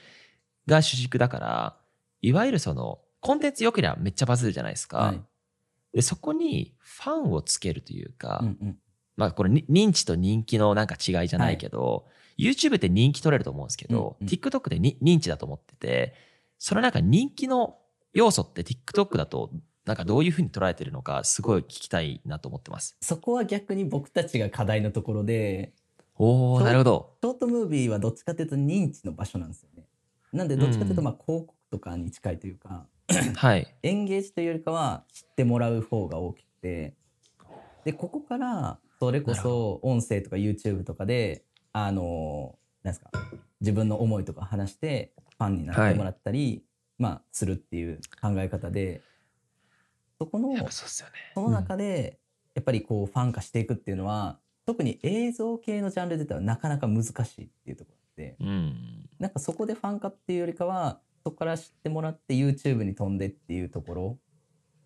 [0.66, 1.78] が主軸だから、
[2.22, 4.98] いわゆるそのコンテンツ良ければめっちゃバズるじゃないですか。
[4.98, 5.22] はい、
[5.94, 8.78] で、そこにファンをつけるというか、うん、うん、
[9.16, 12.06] まあこれに認知と人気のなんか違いじゃないけど、
[12.38, 16.14] YouTube って人気取れると思うんですけど、うんうん TikTok でに認知だと思ってて、
[16.58, 17.78] そのなんか人気の
[18.14, 19.52] 要素って TikTok だと
[19.86, 22.98] なんかどういうふうに捉えてるのかすごい聞きたいなと思ってます。
[23.02, 25.74] そこは逆に僕たちが課題のところで、
[26.16, 27.18] おなるほど。
[27.24, 29.86] ショートムービーはどっちかというと認知の場所なんですよね。
[30.34, 32.86] なんでどっちかというとうんまあ広告とかに近いというか、
[33.36, 33.68] はい。
[33.84, 36.94] エンゲージというよりかは知ってもらう方が大きくて
[37.86, 43.12] でここからそれこそ音声とか YouTube とかであのなんですか
[43.62, 46.64] 自分の思いとか話してファンになってもらったり、
[46.98, 49.02] まあするっていう考え方で
[50.18, 50.50] そこの
[51.06, 51.12] ね。
[51.36, 52.20] その中で
[52.56, 59.10] やっぱりこうファン化していくっていうのは特に映像系のジャンルで言ったらなかなか難しいっていうところでうん。
[59.20, 64.18] なんかそこでファン化っていうよりかはそこから知ってもらって YouTube に飛んでっていうところ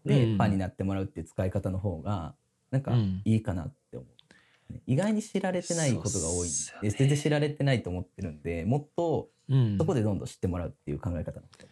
[0.06, 0.38] でうん。
[0.38, 2.34] ファンになってもらうっていう使い方の方が
[2.72, 3.22] なんかうん。
[3.26, 6.90] いいかなって思う、ね意外に知られてないことが多いそうっすよね。
[6.90, 9.78] 全然知られてないと思ってるんでもっとうん。
[9.78, 11.68] そこでどんどん知ってもらうっていう考え方の人、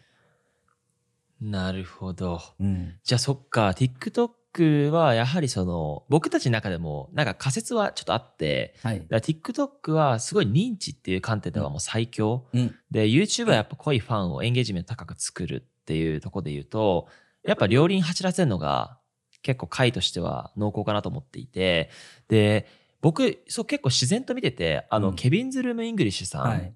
[1.40, 2.40] なるほど。
[2.60, 12.46] うん、じゃあそっか、TikTok はやはりその、僕たちの中でもなんか仮説はちょっとあって、はい、だから TikTok はすごい認知っていう観点ではもう最強。
[12.52, 12.74] うん。
[12.90, 17.08] で、YouTube はやっぱ濃いファンをエンゲージメント高く作るっていうところで言うと、
[17.44, 18.98] やっぱ両輪走らせるのが
[19.42, 21.90] 結構解としては濃厚かなと思っていて、
[22.28, 22.66] で、
[23.00, 25.14] 僕、そう結構自然と見てて、あの、うん。
[25.14, 26.74] Kevin's Room English さん、はい。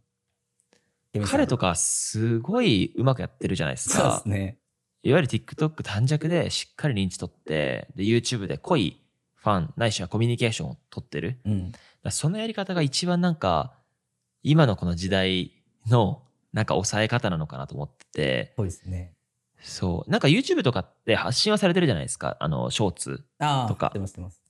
[1.26, 4.20] 彼とかすごいうまくやってるじゃないですそうでか。
[4.22, 4.58] すね
[5.04, 9.00] いわゆる TikTok 短尺でしっかり認知取って、で、YouTube で濃い
[9.34, 11.38] ファン、ないしはコミュニケーションを取ってる。
[11.44, 11.72] うん
[12.10, 13.72] そのやり方が一番なんか、
[14.42, 15.52] 今のこの時代
[15.88, 19.14] のなんか抑え方なのかなと思ってて、そうですね
[19.60, 20.10] そう。
[20.10, 22.36] なんか YouTube とかって発信はされてるじゃないですか。
[22.40, 23.24] あの、ショーツ。
[23.38, 24.42] ああとか知ってます知ってます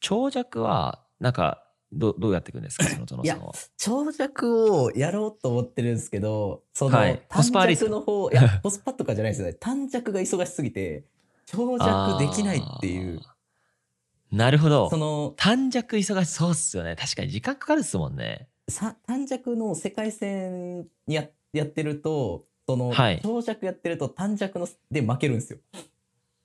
[0.00, 2.84] 長尺は、なんか、どどうやっていくんですか？
[2.90, 3.52] その、そのいやさんは。
[3.76, 6.98] 長尺をやろうと思ってるんですけど、その、
[7.28, 9.54] 短尺の方、いや、コスパとかじゃないですよね。
[9.54, 11.04] 短尺が忙しすぎて、
[11.46, 13.20] 長尺できないっていう。
[14.30, 14.96] なるほどそ。
[14.98, 16.94] の、短尺忙しそうっすよね。
[16.96, 18.48] 確かに時間かかるっすもんね。
[18.68, 25.58] さ短尺の世界戦ややってると、その、はい長尺やってると短尺ので負けるんですよ。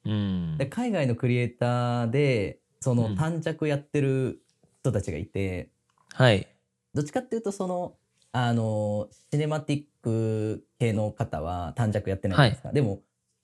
[0.06, 0.65] うんで。
[0.67, 4.41] 海外のクリエイターで、そのうん短尺やってる
[4.84, 5.69] 人たちがいて、
[6.13, 6.46] はい。
[6.93, 7.96] どっちかっていうとその
[8.34, 12.96] あのシネマティック系の方は短尺やってないですか、でも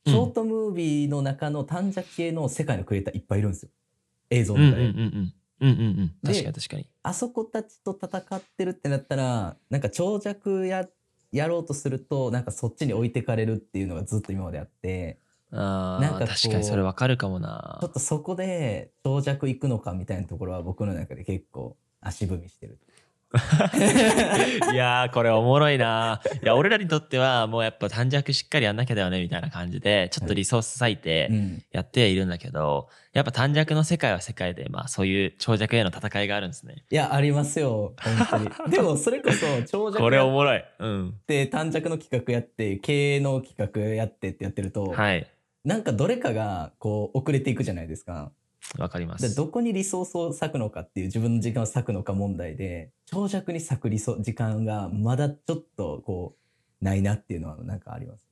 [0.05, 3.69] うんショートムービーの中の短尺系の世界のクリエイターいっぱいいるんですよ
[4.29, 5.33] 映像うんうんの中で、うんうん。
[5.61, 6.07] うんうんうん。
[6.07, 6.89] で確かに確かに。
[7.03, 10.87] あそこたちと戦ってるってなったらなんか長尺や
[11.31, 15.19] やろうとするとなんかそっちに置いてかれるっていうのがずっと今まであって
[15.51, 17.87] ああ、なんか確かにそれわかるかもなちょ。
[17.87, 22.77] っとそこで長尺いくのかみたいなところは僕の中で結構足踏みしてる
[24.73, 26.19] いやー、これおもろいな。
[26.41, 36.83] いや、俺らにとってはもうやっぱ短尺しっかりやんなきゃだよねみたいな感じで、ちょっとリソース割いてうんやってはいるんだけど、やっぱ短尺の世界は世界で、まあそういう長尺への戦いがあるんですね。
[36.89, 37.93] いやありますよ
[38.29, 40.63] 本当に でもそれこそ長尺これやおもろい。
[40.79, 41.13] うん。
[41.27, 45.27] で短尺の企画やって経営の企画やってってやってると、はい。
[45.63, 48.31] なんかどれかがこう遅れていくじゃないですか。
[48.77, 49.15] わかりま。
[49.15, 56.35] ですどこにリソースを割くのかっていう自分の時間を割くのか問題で長尺に割くリソ時間がまだちょっとこ
[56.81, 58.29] うないなっていうのはなんかあります。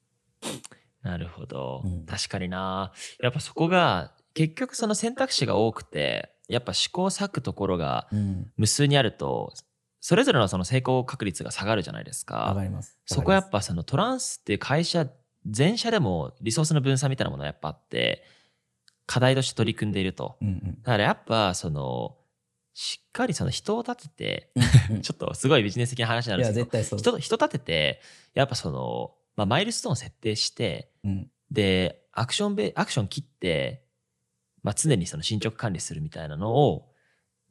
[1.01, 2.91] なるほど、うん確かにな。
[3.21, 9.53] やっぱそこが、結局その選択肢が多くて、やっぱ試行錯くところがうん、無数にあると、
[10.01, 12.63] それぞれのその成功確率が下がるじゃないですわかか。
[12.63, 12.99] ります。
[13.05, 15.07] そこはやっぱぱそのトランスっていう会社、
[15.49, 18.23] 全社でもリソースの分散みたいなものがやっぱあって、
[19.05, 20.37] 課題として取り組んでいると。
[20.41, 22.17] うんうんだからやっぱその、
[22.73, 24.51] しっかりその人を立てて、
[25.01, 26.97] ちょっとすごいビジネス的な話になんですけど。
[26.97, 28.01] 人人立てて、
[28.33, 33.85] やっぱその、まあ、マイルストーンを設定して、うんで、アクションベ、アクション切って、
[34.63, 36.91] まあ、常にその進捗管理するみたいなのを、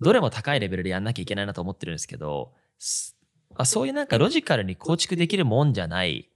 [0.01, 3.17] どれも高いレベルでやんなきゃいけないなと思ってるんですけど、す
[3.55, 6.31] あそういうなんかロジカルに構築できるもんじゃない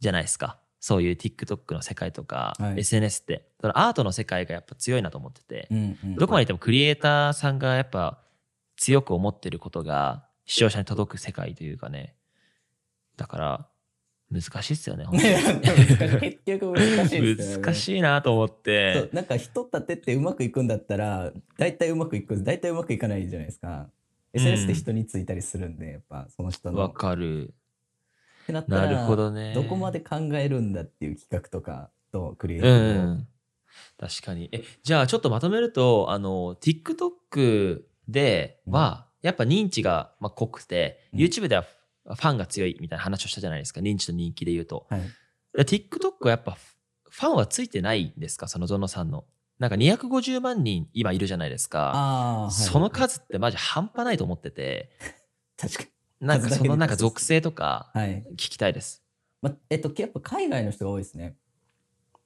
[0.00, 0.58] じゃないですか。
[0.80, 3.48] そういう TikTok の世界とか、はい SNS って。
[3.60, 8.20] そのアートの世界がやっぱ強いなと思ってて、うんうんどこまでいってもクリエイターさんがやっぱ
[8.76, 12.14] 強く思ってることが視聴者に届く世界というかね。
[13.16, 13.68] だから、
[14.30, 17.36] 難しいっすよね、 本当に結局難しいね。
[17.36, 19.14] 難しいなと思っそてう。
[19.14, 23.88] なんか人立ててうまくいくんだったら大体うまくいく大体うまくいかないじゃないですか。
[24.32, 26.80] SNS って人についたりするんでやっぱその人の。
[26.80, 27.54] わっかる。
[28.46, 29.52] てなったらなるほどね。
[29.54, 33.02] どこまで考えるんだっていう企画とかとクリエイうティブを。
[33.12, 33.28] ん。
[33.98, 34.48] 確かに。
[34.52, 43.80] え、じゃあちょっとまとめると、あの、TikTok では、やっぱ認知がまあ濃くて、うん YouTube ではファンが強いみたいな話をしたじゃないですか。
[43.80, 44.86] 認知と人気で言うと。
[44.88, 45.00] はい。
[45.54, 46.56] で TikTok はやっぱ
[47.10, 48.46] ファンはついてないんですか？
[48.48, 49.24] そのゾノさんの。
[49.58, 52.48] なんか250万人今いるじゃないですか。
[52.52, 54.90] その数ってマジ半端ないと思ってて、
[55.56, 55.88] 確かに。
[56.20, 58.24] なんかそのなんか属性とかはい。
[58.32, 59.02] 聞きたいです。
[59.42, 61.36] まえっとやっぱ海外の人が多いですね。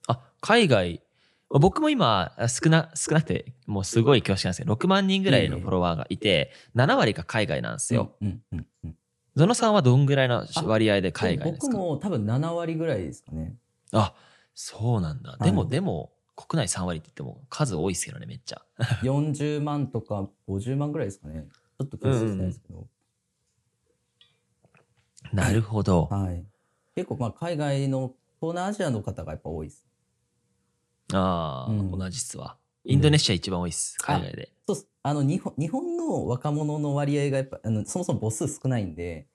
[0.07, 1.01] あ、海外。
[1.49, 8.15] 僕も今、少な、少なくて、もうすごい恐縮なんですけど、6万人ぐらいのフォロワーがいて、7割が海外なんですよ。
[8.21, 8.95] うんうんうん。
[9.35, 13.55] ゾノさんはどんぐらいのあ割合で海外です僕かも多分7割ぐらいですかね。
[13.91, 14.13] あ、
[14.53, 15.31] そうなんだ。
[15.31, 18.61] はいでも、でも、国内3割って言っても数多いですけどね、めっちゃ。
[19.03, 21.47] 40万とか50万ぐらいですかね。
[21.79, 22.87] ちょっと計算してないですけど。
[25.33, 26.07] なるほど。
[26.11, 26.45] はい。
[26.95, 29.87] 結構まあ海外の東南アジアの方がやっぱ多いです。
[31.13, 32.57] ああ、うん同じっすわ。
[32.83, 34.51] インドネシア一番多いっす、あ海外で。
[34.67, 39.27] そうあの日本日本の若者の割合がやっぱあのそもそも母数少ないんで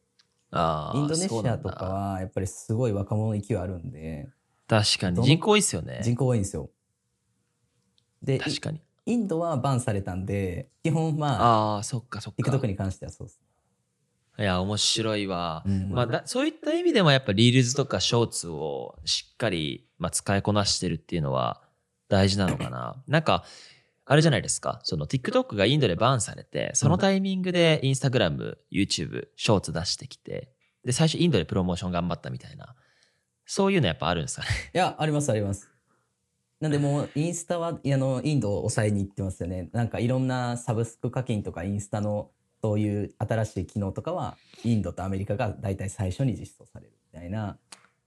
[0.50, 4.28] ああ、インドネシアとかはやっぱりすごい若者の勢いあるんで
[4.68, 5.22] 確かに。
[5.22, 6.00] 人口多いっすよね。
[6.02, 6.70] 人口多いんですよ。
[8.22, 8.80] で確かに。
[9.06, 12.50] イインドはバンされたんで基本まあああ、そっかそっか。
[12.50, 13.40] TikTok に関してはそうです。
[14.38, 15.62] いや、面白いわ。
[15.66, 21.62] うんまあだ、そういった意味でもやっぱリールズとかショーツをしっかり、まあ、使いこなしてるっていうのは
[22.08, 23.02] 大事なのかな。
[23.06, 23.44] なんか、
[24.04, 24.80] あれじゃないですか。
[24.84, 30.52] その TikTok がインドでバンされて、そのタイミングで Instagram、YouTube、ショーツ出してきて、
[30.84, 32.76] で、最初インドでプロモーション頑張ったみたいな。
[33.46, 34.48] そういうのやっぱあるんですかね。
[34.74, 35.70] いやありますあります。
[36.60, 39.68] なんでもうインスタはあのインドを抑えに行ってますよね。
[39.72, 42.30] なんかいろんなサブスク課金とかインスタの
[42.62, 47.58] そういう新しい機能とかはインドとアメリカが大体最初に実装されるみたいな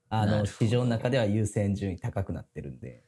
[0.10, 3.04] あの市場の中では優先順位高くなってるんで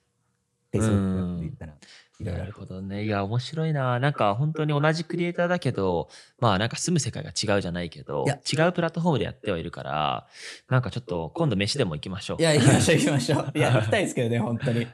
[0.74, 1.74] Facebook って言ったら
[2.22, 3.06] なるほどね。
[3.06, 4.00] いや、面白いな。
[4.00, 6.08] なんか本当に同じクリエイターだけど、
[6.38, 10.28] まあなんか住む世界が違うじゃないけど違うプラットフォームでやってはいるから、
[10.70, 12.42] なんかちょっと今度飯でも行きましょう。
[12.42, 13.52] いや行きましょう行きましょう。
[13.58, 14.86] いや行きたいですけどね本当に。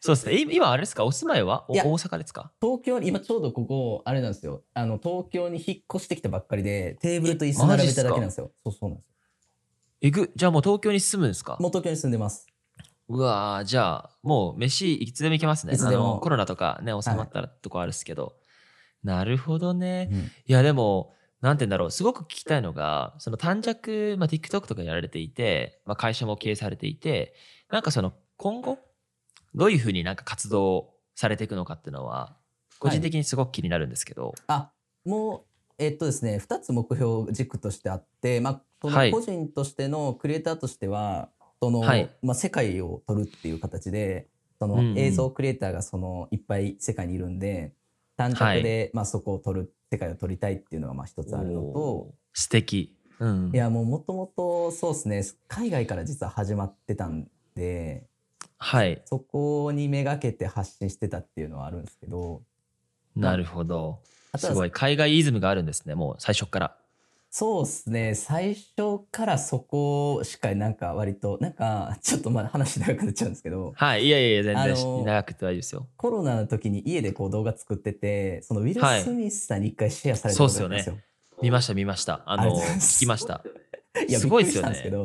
[0.00, 0.34] そうですね。
[0.34, 1.04] い今あれですか？
[1.04, 1.66] お住まいは？
[1.68, 2.50] 大阪ですか？
[2.60, 4.64] 東京に今ちょうどここあれなんですよ。
[4.74, 8.50] あの東京に引っ越してきたばっかりでテーブルと椅子並べただけなんですよ。
[8.64, 9.12] そうそうなんですよ。
[10.04, 11.56] えぐ、じゃあもう東京に住むんですか？
[11.60, 12.48] もう東京に住んでます
[13.12, 15.74] うわーじゃあもう飯いつでも行けますね。
[15.74, 18.34] いつでもコロナとかね、収まったらとこあるっすけど。
[19.04, 20.08] なるほどね。
[20.10, 27.34] うんいやでも、なんて言うんだろう、すごく聞きたいのが、その短尺、まあ、TikTok とかやられていて、まあ、会社も経営されていて、
[27.68, 28.78] なんかその今後、
[29.54, 32.36] どういうふうになんか活動されていくのかっていうのは、
[32.78, 34.34] 個人的にすごく気になるんですけど。
[34.46, 34.70] あ
[35.04, 35.42] もう
[35.78, 41.28] えっとですね2つ目標軸としてあって、まあ、個人としてのクリエイターとしては、
[41.62, 44.26] そのはいまあ、世界を撮るっていう形で
[44.58, 47.72] そうんうんの映像クリエイターがそのいっぱい世界にいるんで
[48.16, 52.96] 短尺で、まあ、そこを撮る世界を撮りたいっていうのがまあ一つあるのと素敵。
[53.20, 53.50] うん。
[53.54, 58.06] いやもうもともとそうですね海外から実は始まってたんで
[58.58, 59.00] はい。
[59.04, 62.42] そこにめがけて発信してたっていうのはあるんですけど
[63.14, 64.00] なるほど。
[64.36, 64.72] すごい。
[64.72, 66.76] 海外イズムがあるんですね、もう最初から。
[67.34, 74.04] そうですね最初からそこしかなんか割となんかちょっとまあ話長くなっちゃうんですけどはい。
[74.04, 75.88] いやいや全然、あのー長くて大丈夫ですよ。
[75.96, 81.40] コロナの時に家でこう動画作っててそのウィル・はいスミスさんに一回シェアされたそうっすよねことがあったんですよ。
[81.42, 82.22] 見ました、見ました。
[82.26, 83.42] あの、あ 聞きました。
[84.06, 85.00] いやすごいっすよねびっくりし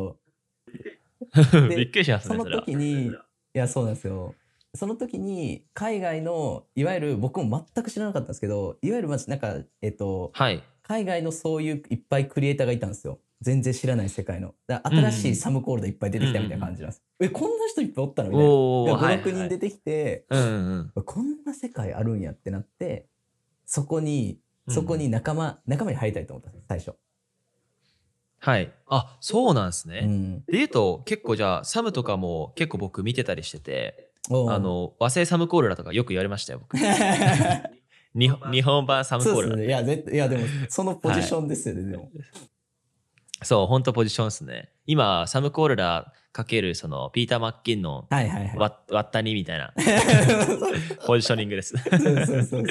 [1.38, 2.52] たんですけど びっくりしますね、その。
[2.60, 3.12] 時にい
[3.54, 4.36] やそうなんですよ
[4.76, 10.62] その時に海外のいわゆる僕も全く知らなかったんですけどいわゆるまじなんかえっとはい。
[10.88, 13.19] 海外のそういういっぱいクリエイターがいたんですよ。
[13.41, 14.56] 全然知らない世界の。
[14.67, 18.52] 新しいサムコールドいっぱい出てきたみたいな感じなんです、えこんな人いっぱいおったのみたいな。
[18.52, 21.04] おー、はい、56人出てきて、うんうん。
[21.04, 23.08] こんな世界あるんやってなって
[23.65, 26.95] そこにそこに仲間、仲間に入りたいと思ったんです最初、
[28.39, 28.71] はい。
[28.88, 30.02] あ、そうなんですね。
[30.04, 36.78] うん、で言うと、結構じゃあ、サムとかも結構僕見てたりしてて、あの、和製サムコールラとかよく言われましたよ、僕。
[38.15, 39.65] 日本日本版サムコールね。
[39.65, 42.12] いやいやでもそのポジションですよね、でも。
[43.43, 44.70] そう、本当ポジションですね。
[44.88, 48.58] 今、サムコールラかける、その、ピーター・マッキンのはいはいはい。
[48.58, 49.74] わ割ったにみたいな。
[51.06, 51.76] ポジショニングです。
[51.78, 52.63] そうそうそうそう。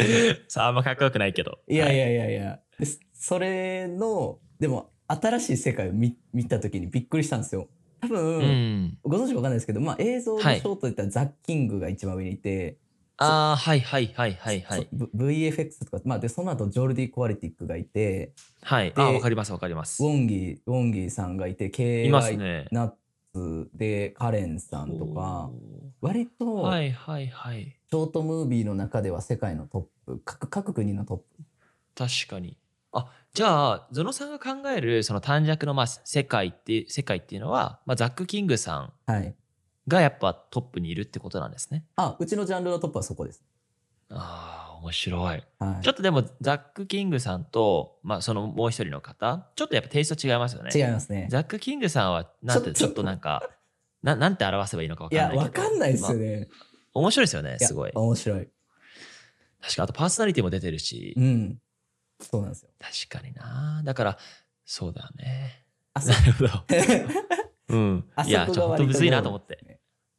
[0.48, 1.58] さあ、あんまかっこよくないけど。
[1.68, 1.96] いやい。
[1.96, 2.60] やいやいや。
[2.78, 7.68] でそれのでも新しい世界を見見た時にびっくりしたんですよ。
[8.00, 8.98] 多分、はいうん。
[9.04, 10.60] ご存知かわかんないですけど、まあ、映像のシはい。
[10.60, 12.76] ョートで言ったらザッキングが一番上にいて、
[13.18, 14.88] ああ、はいはいはいはいはい。
[15.14, 18.92] VFX とか、まあ、でその後ジョルディ・コアリティックがいてはい。
[18.92, 20.06] でああ、わかりますわかりますウ。
[20.06, 21.66] ォンギーウォンギーさんがいて
[22.04, 22.68] います KY ね。
[22.70, 22.92] ナッ
[23.34, 25.50] ツでカレンさんとか
[26.00, 27.76] 割とはいはいはい。
[27.88, 31.24] ショートムービーの中では世界のトップ各各国のトップ
[31.94, 32.58] 確かに。
[32.92, 39.34] あじゃあ、ゾノさんが考えるその短尺のまあ世界って世界っていうのは、まあ、ザック・キングさんはい
[39.88, 41.84] がやっぱトップにいるってことなんですね。
[41.96, 43.42] あうちのジャンルのトップはそこです、
[44.10, 45.20] ああ、面白い。
[45.20, 45.44] はい、
[45.82, 50.70] ちょっとでも、ザック・キングさんと、まあ、そのもう一人の方、ちょっとやっぱテイスト違いますよね。
[50.74, 53.48] 違いますねザック・キングさんは、なんて、ちょっとなんか、
[54.02, 55.62] ななんて表せばいいのか分いやかんないけど。
[55.62, 56.48] わかんないですよまあね、
[56.94, 57.90] 面白いですよね、いやすごい。
[57.94, 58.48] 面白い
[59.60, 61.58] 確か、あとパーソナリティも出てるし、うん
[62.20, 63.82] そうなんですよ確かにな。
[63.84, 64.18] だから、
[64.64, 65.66] そうだよね。
[65.94, 66.64] なるほど。
[67.68, 68.04] うん。
[68.26, 69.75] いや、ちょっとむずいなと思って。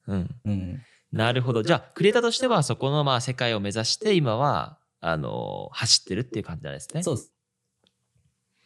[0.07, 0.51] ねうん。
[0.51, 1.63] うんなるほど。
[1.63, 7.01] じゃあ、クリエイターとしては、そこのまあ世界を目指して、今は、あの、走ってるっていう感じなんですね。
[7.01, 7.33] そうです。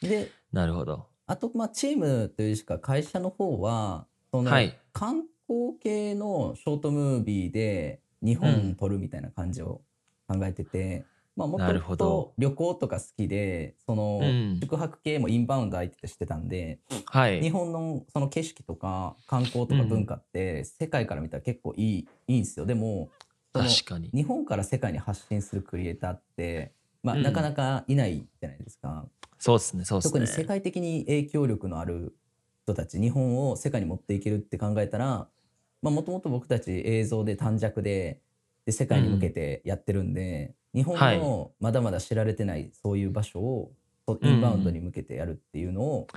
[0.01, 1.07] で、なるほど。
[1.27, 9.81] あと、まあ、チームというしか会社の方は、その、はい観光系のショートムービーで日本撮るみたいな感じを
[10.27, 11.05] 考えてて、
[11.36, 17.41] まあ、もとなるほどもと旅行とか好きで、その、うん宿泊系もインバウンド相手としてたんで、はい。
[17.41, 22.67] 日本のその景色とか観光とか文化って世界から見たら結構いい、いいんですよ。
[22.67, 23.09] でも、
[23.53, 24.11] 確かに。
[24.13, 29.07] 日本から世界に発信するクリエイターって、まあ、うんなかなかいないじゃないですか。
[29.39, 30.11] そうですね、そうですね。
[30.11, 32.15] 特に世界的に影響力のある
[32.63, 35.27] 人たち日本を世界に持っていけるって考えたら
[35.82, 38.21] もともと僕たち映像で短尺で
[38.65, 43.72] で世界に向けてやってるんで、日本はいのまだまだ知られてないそういう場所を
[44.22, 46.07] インバウンドに向けてやるっていうのを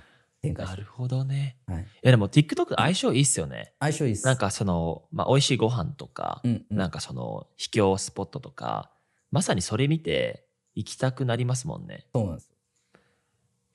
[0.44, 1.57] 展開してる、なるほどね。
[1.66, 3.72] はい、いや、でも TikTok 相性いいっすよね。
[3.80, 8.90] 相性いいっすなんかその、まあ、美味しいご飯とか、うんうんなんかその、秘境スポットとか、
[9.30, 12.07] まさにそれ見て行きたくなりますもんね。
[12.14, 12.50] そうなんです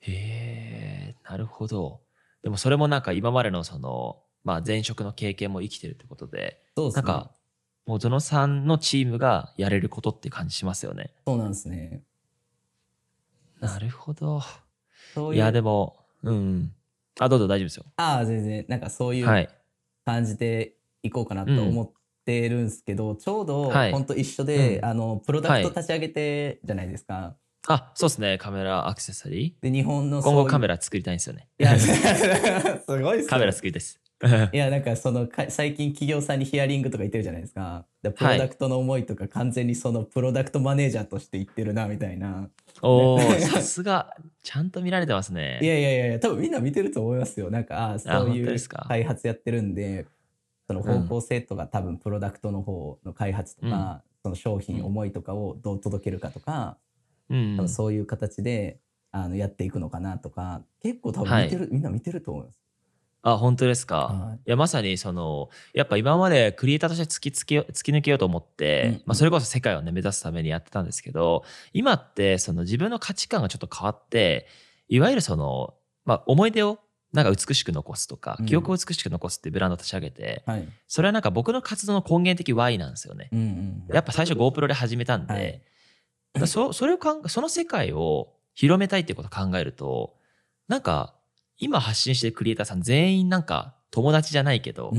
[0.00, 2.00] へえ、なるほど。
[2.42, 7.30] でもそれもなんか今までのその、まあ前職の経験も生きてるってことで、そうですねなんか、
[7.90, 11.10] もうゾノさんのチームがやれることって感じしますよね。
[11.26, 12.02] そうなんですね
[13.58, 14.42] なるほど。
[15.12, 16.72] そういういや、でも、うん。
[17.18, 17.86] あ、どうぞ大丈夫ですよ。
[17.96, 19.48] ああ全然なんかそういうはい。
[20.04, 21.90] 感じでいこうかなと思っ
[22.24, 27.34] てるんですけど、ちょうどはい本当一緒で、うんあのプロダクトはい立ち上げてじゃないですか。
[27.66, 28.38] あ、そうですね。
[28.38, 30.24] カメラアクセサリで日本のー。
[30.24, 31.48] 今後カメララ作りたいんですよね。
[31.58, 34.00] いや すごいっすねカメラ作りたいです。
[34.52, 37.86] いやなんかそのか最近企業さんにヒアリングとか言ってるじゃないですか。
[38.02, 42.50] でプロダクトの思いとか完全にそのプロダクトマネージャーとして言ってるなみたいな。
[42.82, 44.14] おー、さすが。
[44.42, 45.58] ちゃんと見られてますね。
[45.62, 47.50] いやいやいや多分みんな見てると思いますよ。
[47.50, 48.56] なんかあそう本いう
[48.88, 50.06] 開発やってるんで
[50.66, 56.76] その方向性とか、多分プロダクトの方の開発とか、その商品思いとかをどう届けるかとか。
[57.28, 58.80] うん多分そういう形で
[59.12, 62.60] あのやっていくのかなとか結構多分はい見てる、みんな見てると思います。
[63.22, 63.96] あ、本当ですか？
[63.96, 74.46] はいいや、まさにその、やっぱ今までクリエイターとして突き突き突き抜けようと思って、うんまあ、それこそ世界をね、目指すためにやってたんですけど、今ってその自分の価値観がちょっと変わって、
[74.88, 76.78] いわゆるその、まあ、思い出を
[77.12, 80.68] なんか美しく残すとか、うん記憶を美しく残すっていうブランドを立ち上げて、はい。
[80.86, 83.28] それはなんか僕の活動の根源的 Y なんですよね。
[83.32, 83.94] うんうん。
[83.94, 85.62] やっぱ最初 GoPro で始めたんで、はい
[86.46, 90.14] そそれをかんその世界を広めたいっていうことを考えると、
[90.68, 91.16] なんか
[91.60, 94.92] 今発信してるクリエイターさん全員なんか友達じゃないけど、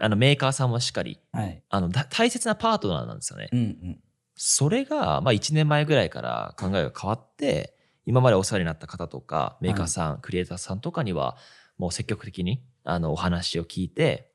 [0.00, 1.62] あのメーカーさんもしっかり、はい。
[1.68, 3.48] あのだ大切なパートナーなんですよね。
[3.52, 4.00] うんうん。
[4.34, 11.36] それが、まあ1年前ぐらいから考えが変わって、今までお世話になった方とか、メーカーさん、クリエイターさんとかには、
[11.78, 14.32] もう積極的に、あの、お話を聞いて、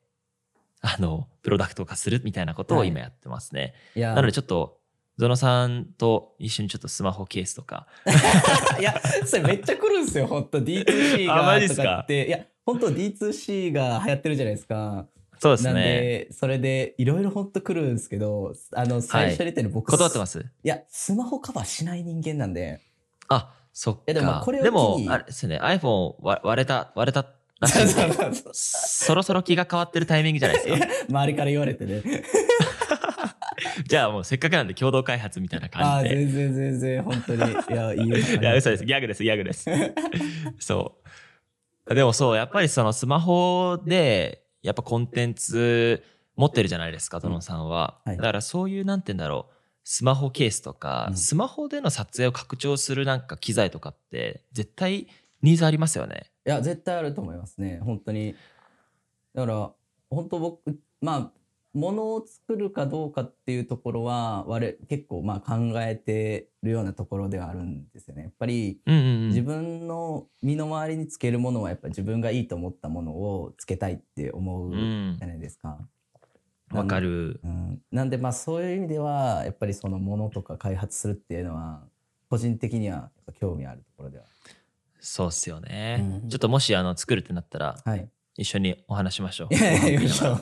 [0.80, 3.74] あの、プロダクト化するみたいなことを今やってますね。
[3.94, 4.78] いや、なのでちょっと、
[5.18, 7.86] ゾノさんと一緒にちょっとスマホケースとか。
[8.78, 12.26] いや、それめっちゃ来るんですよ、本当 D2C あマがとかかって。
[12.28, 14.74] いや、本当 D2C が流行ってるじゃないですか。
[14.74, 15.08] なん
[15.38, 15.72] そうですね。
[15.74, 20.38] で、それでいろいろ本当来るんですけど、あの、最初に言ったように僕、断ってます？
[20.40, 22.80] いや、スマホカバーしない人間なんで。
[23.28, 24.12] あ、そっか。
[24.12, 27.26] でもまあこれをでもあれですね、iPhone わ割れた、割れた
[28.52, 30.86] そろそろ気が変わってるタイミングじゃないですか？
[31.08, 32.02] 周りから言われてね。
[33.86, 36.26] じゃあもうせっかくなんで共同開発みたいなああ、感じで。
[36.26, 37.38] 全然全然、本当に。
[37.38, 38.16] いや、 いいよ。
[38.16, 38.84] いや、嘘です。
[38.84, 39.70] ギャグです、ギャグです。
[40.58, 40.98] そ
[41.88, 41.94] う。
[41.94, 46.02] でもそう、やっぱりそのスマホで、やっぱコンテンツ
[46.34, 48.00] 持ってるじゃないですか、ドノンさんは。
[48.04, 49.54] はいだからそういう、なんて言うんだろう、
[49.84, 55.06] スマホケースとか、うんスマホでの撮影を拡張するなんか機材とかって、絶対
[55.42, 56.30] ニーズありますよね。
[56.46, 57.80] いや、絶対あると思いますね。
[57.82, 58.34] 本当に。
[59.34, 59.72] だから、
[60.10, 61.32] 本当僕、まあ、
[61.76, 68.22] ものを作るかどうかっていうところは、我結構まあ考えてるようなところではあるんですよね。
[68.22, 69.28] やっぱり、うんうんうん。
[69.28, 75.78] 自分の身の回りにつけるものはやっぱ自分がいいと思ったものをつけたいって思うじうんゃないですか。
[76.72, 77.40] わかる。
[77.44, 81.82] うん、なんでまあそういう意味ではやっぱりそのものとか開発するっていうのは
[82.30, 84.24] 個人的には興味あるところでは。
[84.98, 85.98] そうっすよね。
[86.22, 88.08] うんちょっともしあの作るってなったら、はい。
[88.38, 89.54] 一緒にお話しましょう。
[89.54, 90.40] いやいややりましょう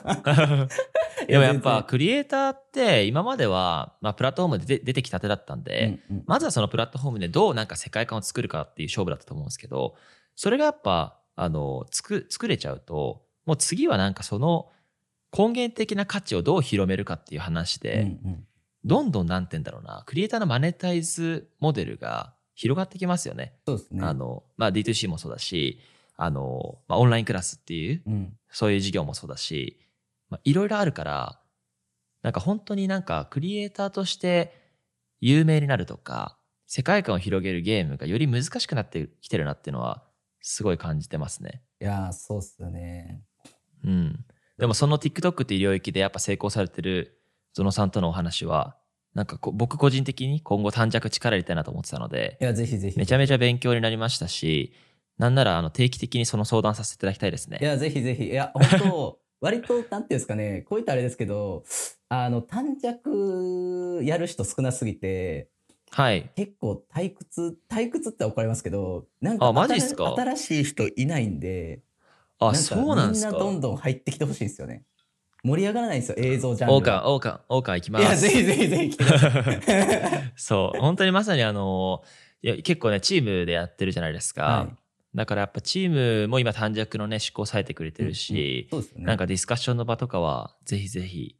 [1.27, 9.95] でもやっぱクリエイターって今までは、まあ、プラットフォームで出出てきたてだったんで、うんうんまずはそのプラットフォームでどうなんか世界観を作るかっていう勝負だったと思うんですけど
[10.35, 14.69] それがやっぱあの作作れちゃうともう次はなんかその
[15.37, 18.47] 根源的な価値をどう広めるかっていう話で、うんうん
[18.85, 23.55] どんどんなんて言うんだろうなクリエイターのマネタイズモデルが広がってきますよね。
[23.65, 24.05] そうですね。
[24.05, 25.79] あのまあ、D2C もそうだし
[26.17, 29.79] あの、まあ、オンラインクラスっていううん、そういう事業もそうだし、
[30.29, 31.39] まあ、いろいろあるから、
[32.21, 34.53] なんか本当になんかクリエイターとして
[35.21, 40.03] 有名になるとか、世界観を広げるゲームがより難しくなってきてるなっていうのは、
[40.41, 41.63] すごい感じてますね。
[41.81, 43.21] いやー、そうっすよね。
[43.83, 44.25] うん。
[44.57, 47.19] でもその TikTok っていう領域でやっぱ成功されてる
[47.53, 48.77] ゾノさんとのお話は、
[49.13, 52.97] なんかこ僕個人的に今後短尺力入れたいなと思ってたのでい、や、ぜひぜひ。
[52.97, 54.73] めちゃめちゃ勉強になりましたし、
[55.17, 57.59] なんならあの定期的にその相談させていただきたいですね。
[57.61, 58.25] いや、ぜひぜひ。
[58.25, 61.63] いや、本当 割と、なんていうんですかね、こういったあれですけど、
[62.09, 65.49] あの、短尺やる人少なすぎて、
[65.91, 66.31] はい。
[66.35, 70.15] 結構退屈、退屈って怒られますけど、なんかあマジっすか？
[70.17, 71.81] 新しい人いないんで、
[72.39, 73.31] あ、かそうなんですか？
[73.31, 74.83] みんなどんどん入ってきてほしいんですよね。
[75.43, 76.77] 盛り上がらないんですよ、映像ジャンルが。
[76.77, 78.21] オーカー、オーカー、オーカー行きまいや、す。
[78.23, 78.97] ぜひぜひぜひ。
[80.35, 82.01] そう、本当にまさにあの、
[82.41, 84.43] いや結構ね、チームでやってるじゃないですか。
[84.43, 84.75] はい
[85.15, 89.05] だからやっぱチームも今短尺のね、思考されてくれてるし、そうですよね。
[89.05, 91.37] なんかディスカッションの場とかは、ぜひぜひ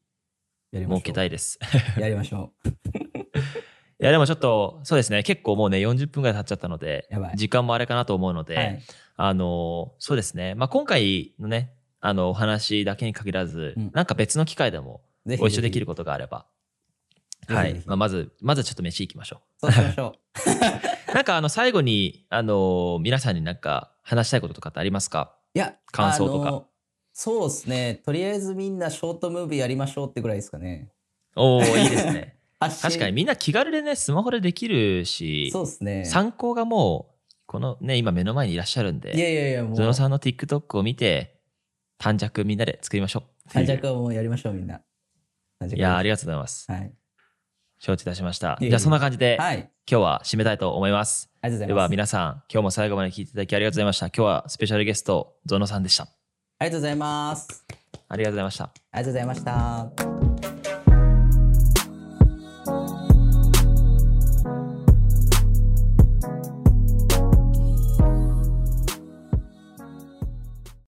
[0.74, 1.60] 設けたいです。
[2.00, 2.70] やりましょう。
[4.02, 8.82] いや、でもちょっと、そうですね、結構もうね、40分ぐらい経っちゃったのでやば、い時間もあれかなと思うので、はい。
[9.18, 15.02] あの、そうですね、まあ、今回のね、あの、お話だけに限らず、うんなんか別の機会でも
[15.38, 16.46] ご一緒できることがあれば、
[17.48, 17.56] ぜひぜひ。
[17.56, 20.95] はいまあ、まず、まずちょっと飯行きましょそうしましょう。
[21.16, 21.18] う。
[21.18, 25.36] なんかあの、最後に、あの、皆さんになんか話したいこととかってありますか？
[25.54, 26.66] いや、感想とか
[27.14, 28.02] そうですね。
[28.06, 30.90] とりあえずみんなショートムービーやりましょうってぐらいですかね。
[31.36, 32.36] おー、いいですね。
[32.60, 36.06] 発信確かにみんな気軽でね、スマホでできるし、そうですね。
[36.06, 39.76] 参考がもう、このね、今目の前にいらっしゃるんいで、やいやいや、もう。
[39.76, 41.40] ゾノさんの TikTok を見て、
[41.98, 43.50] 短尺みんなで作りましょう。
[43.50, 44.82] 短尺はもうやりましょう、みんな。
[45.60, 46.72] 短尺いやーありががとうございます。
[46.72, 46.94] はい。
[47.86, 48.58] 承知いたしました。
[48.60, 49.58] じゃあそんな感じで、はい。
[49.58, 51.30] あり今日は締めたいと思います。
[51.42, 51.76] がとうございます。
[51.76, 54.08] では皆さん、今日も最後まで聞いていただきありがとうございました。
[54.08, 56.08] 今日はスペシャルゲスト、ゾノさんでした。
[56.58, 57.66] ありがとうございます。
[58.10, 58.64] ありがとうございました。
[58.64, 60.15] ありがとうございました。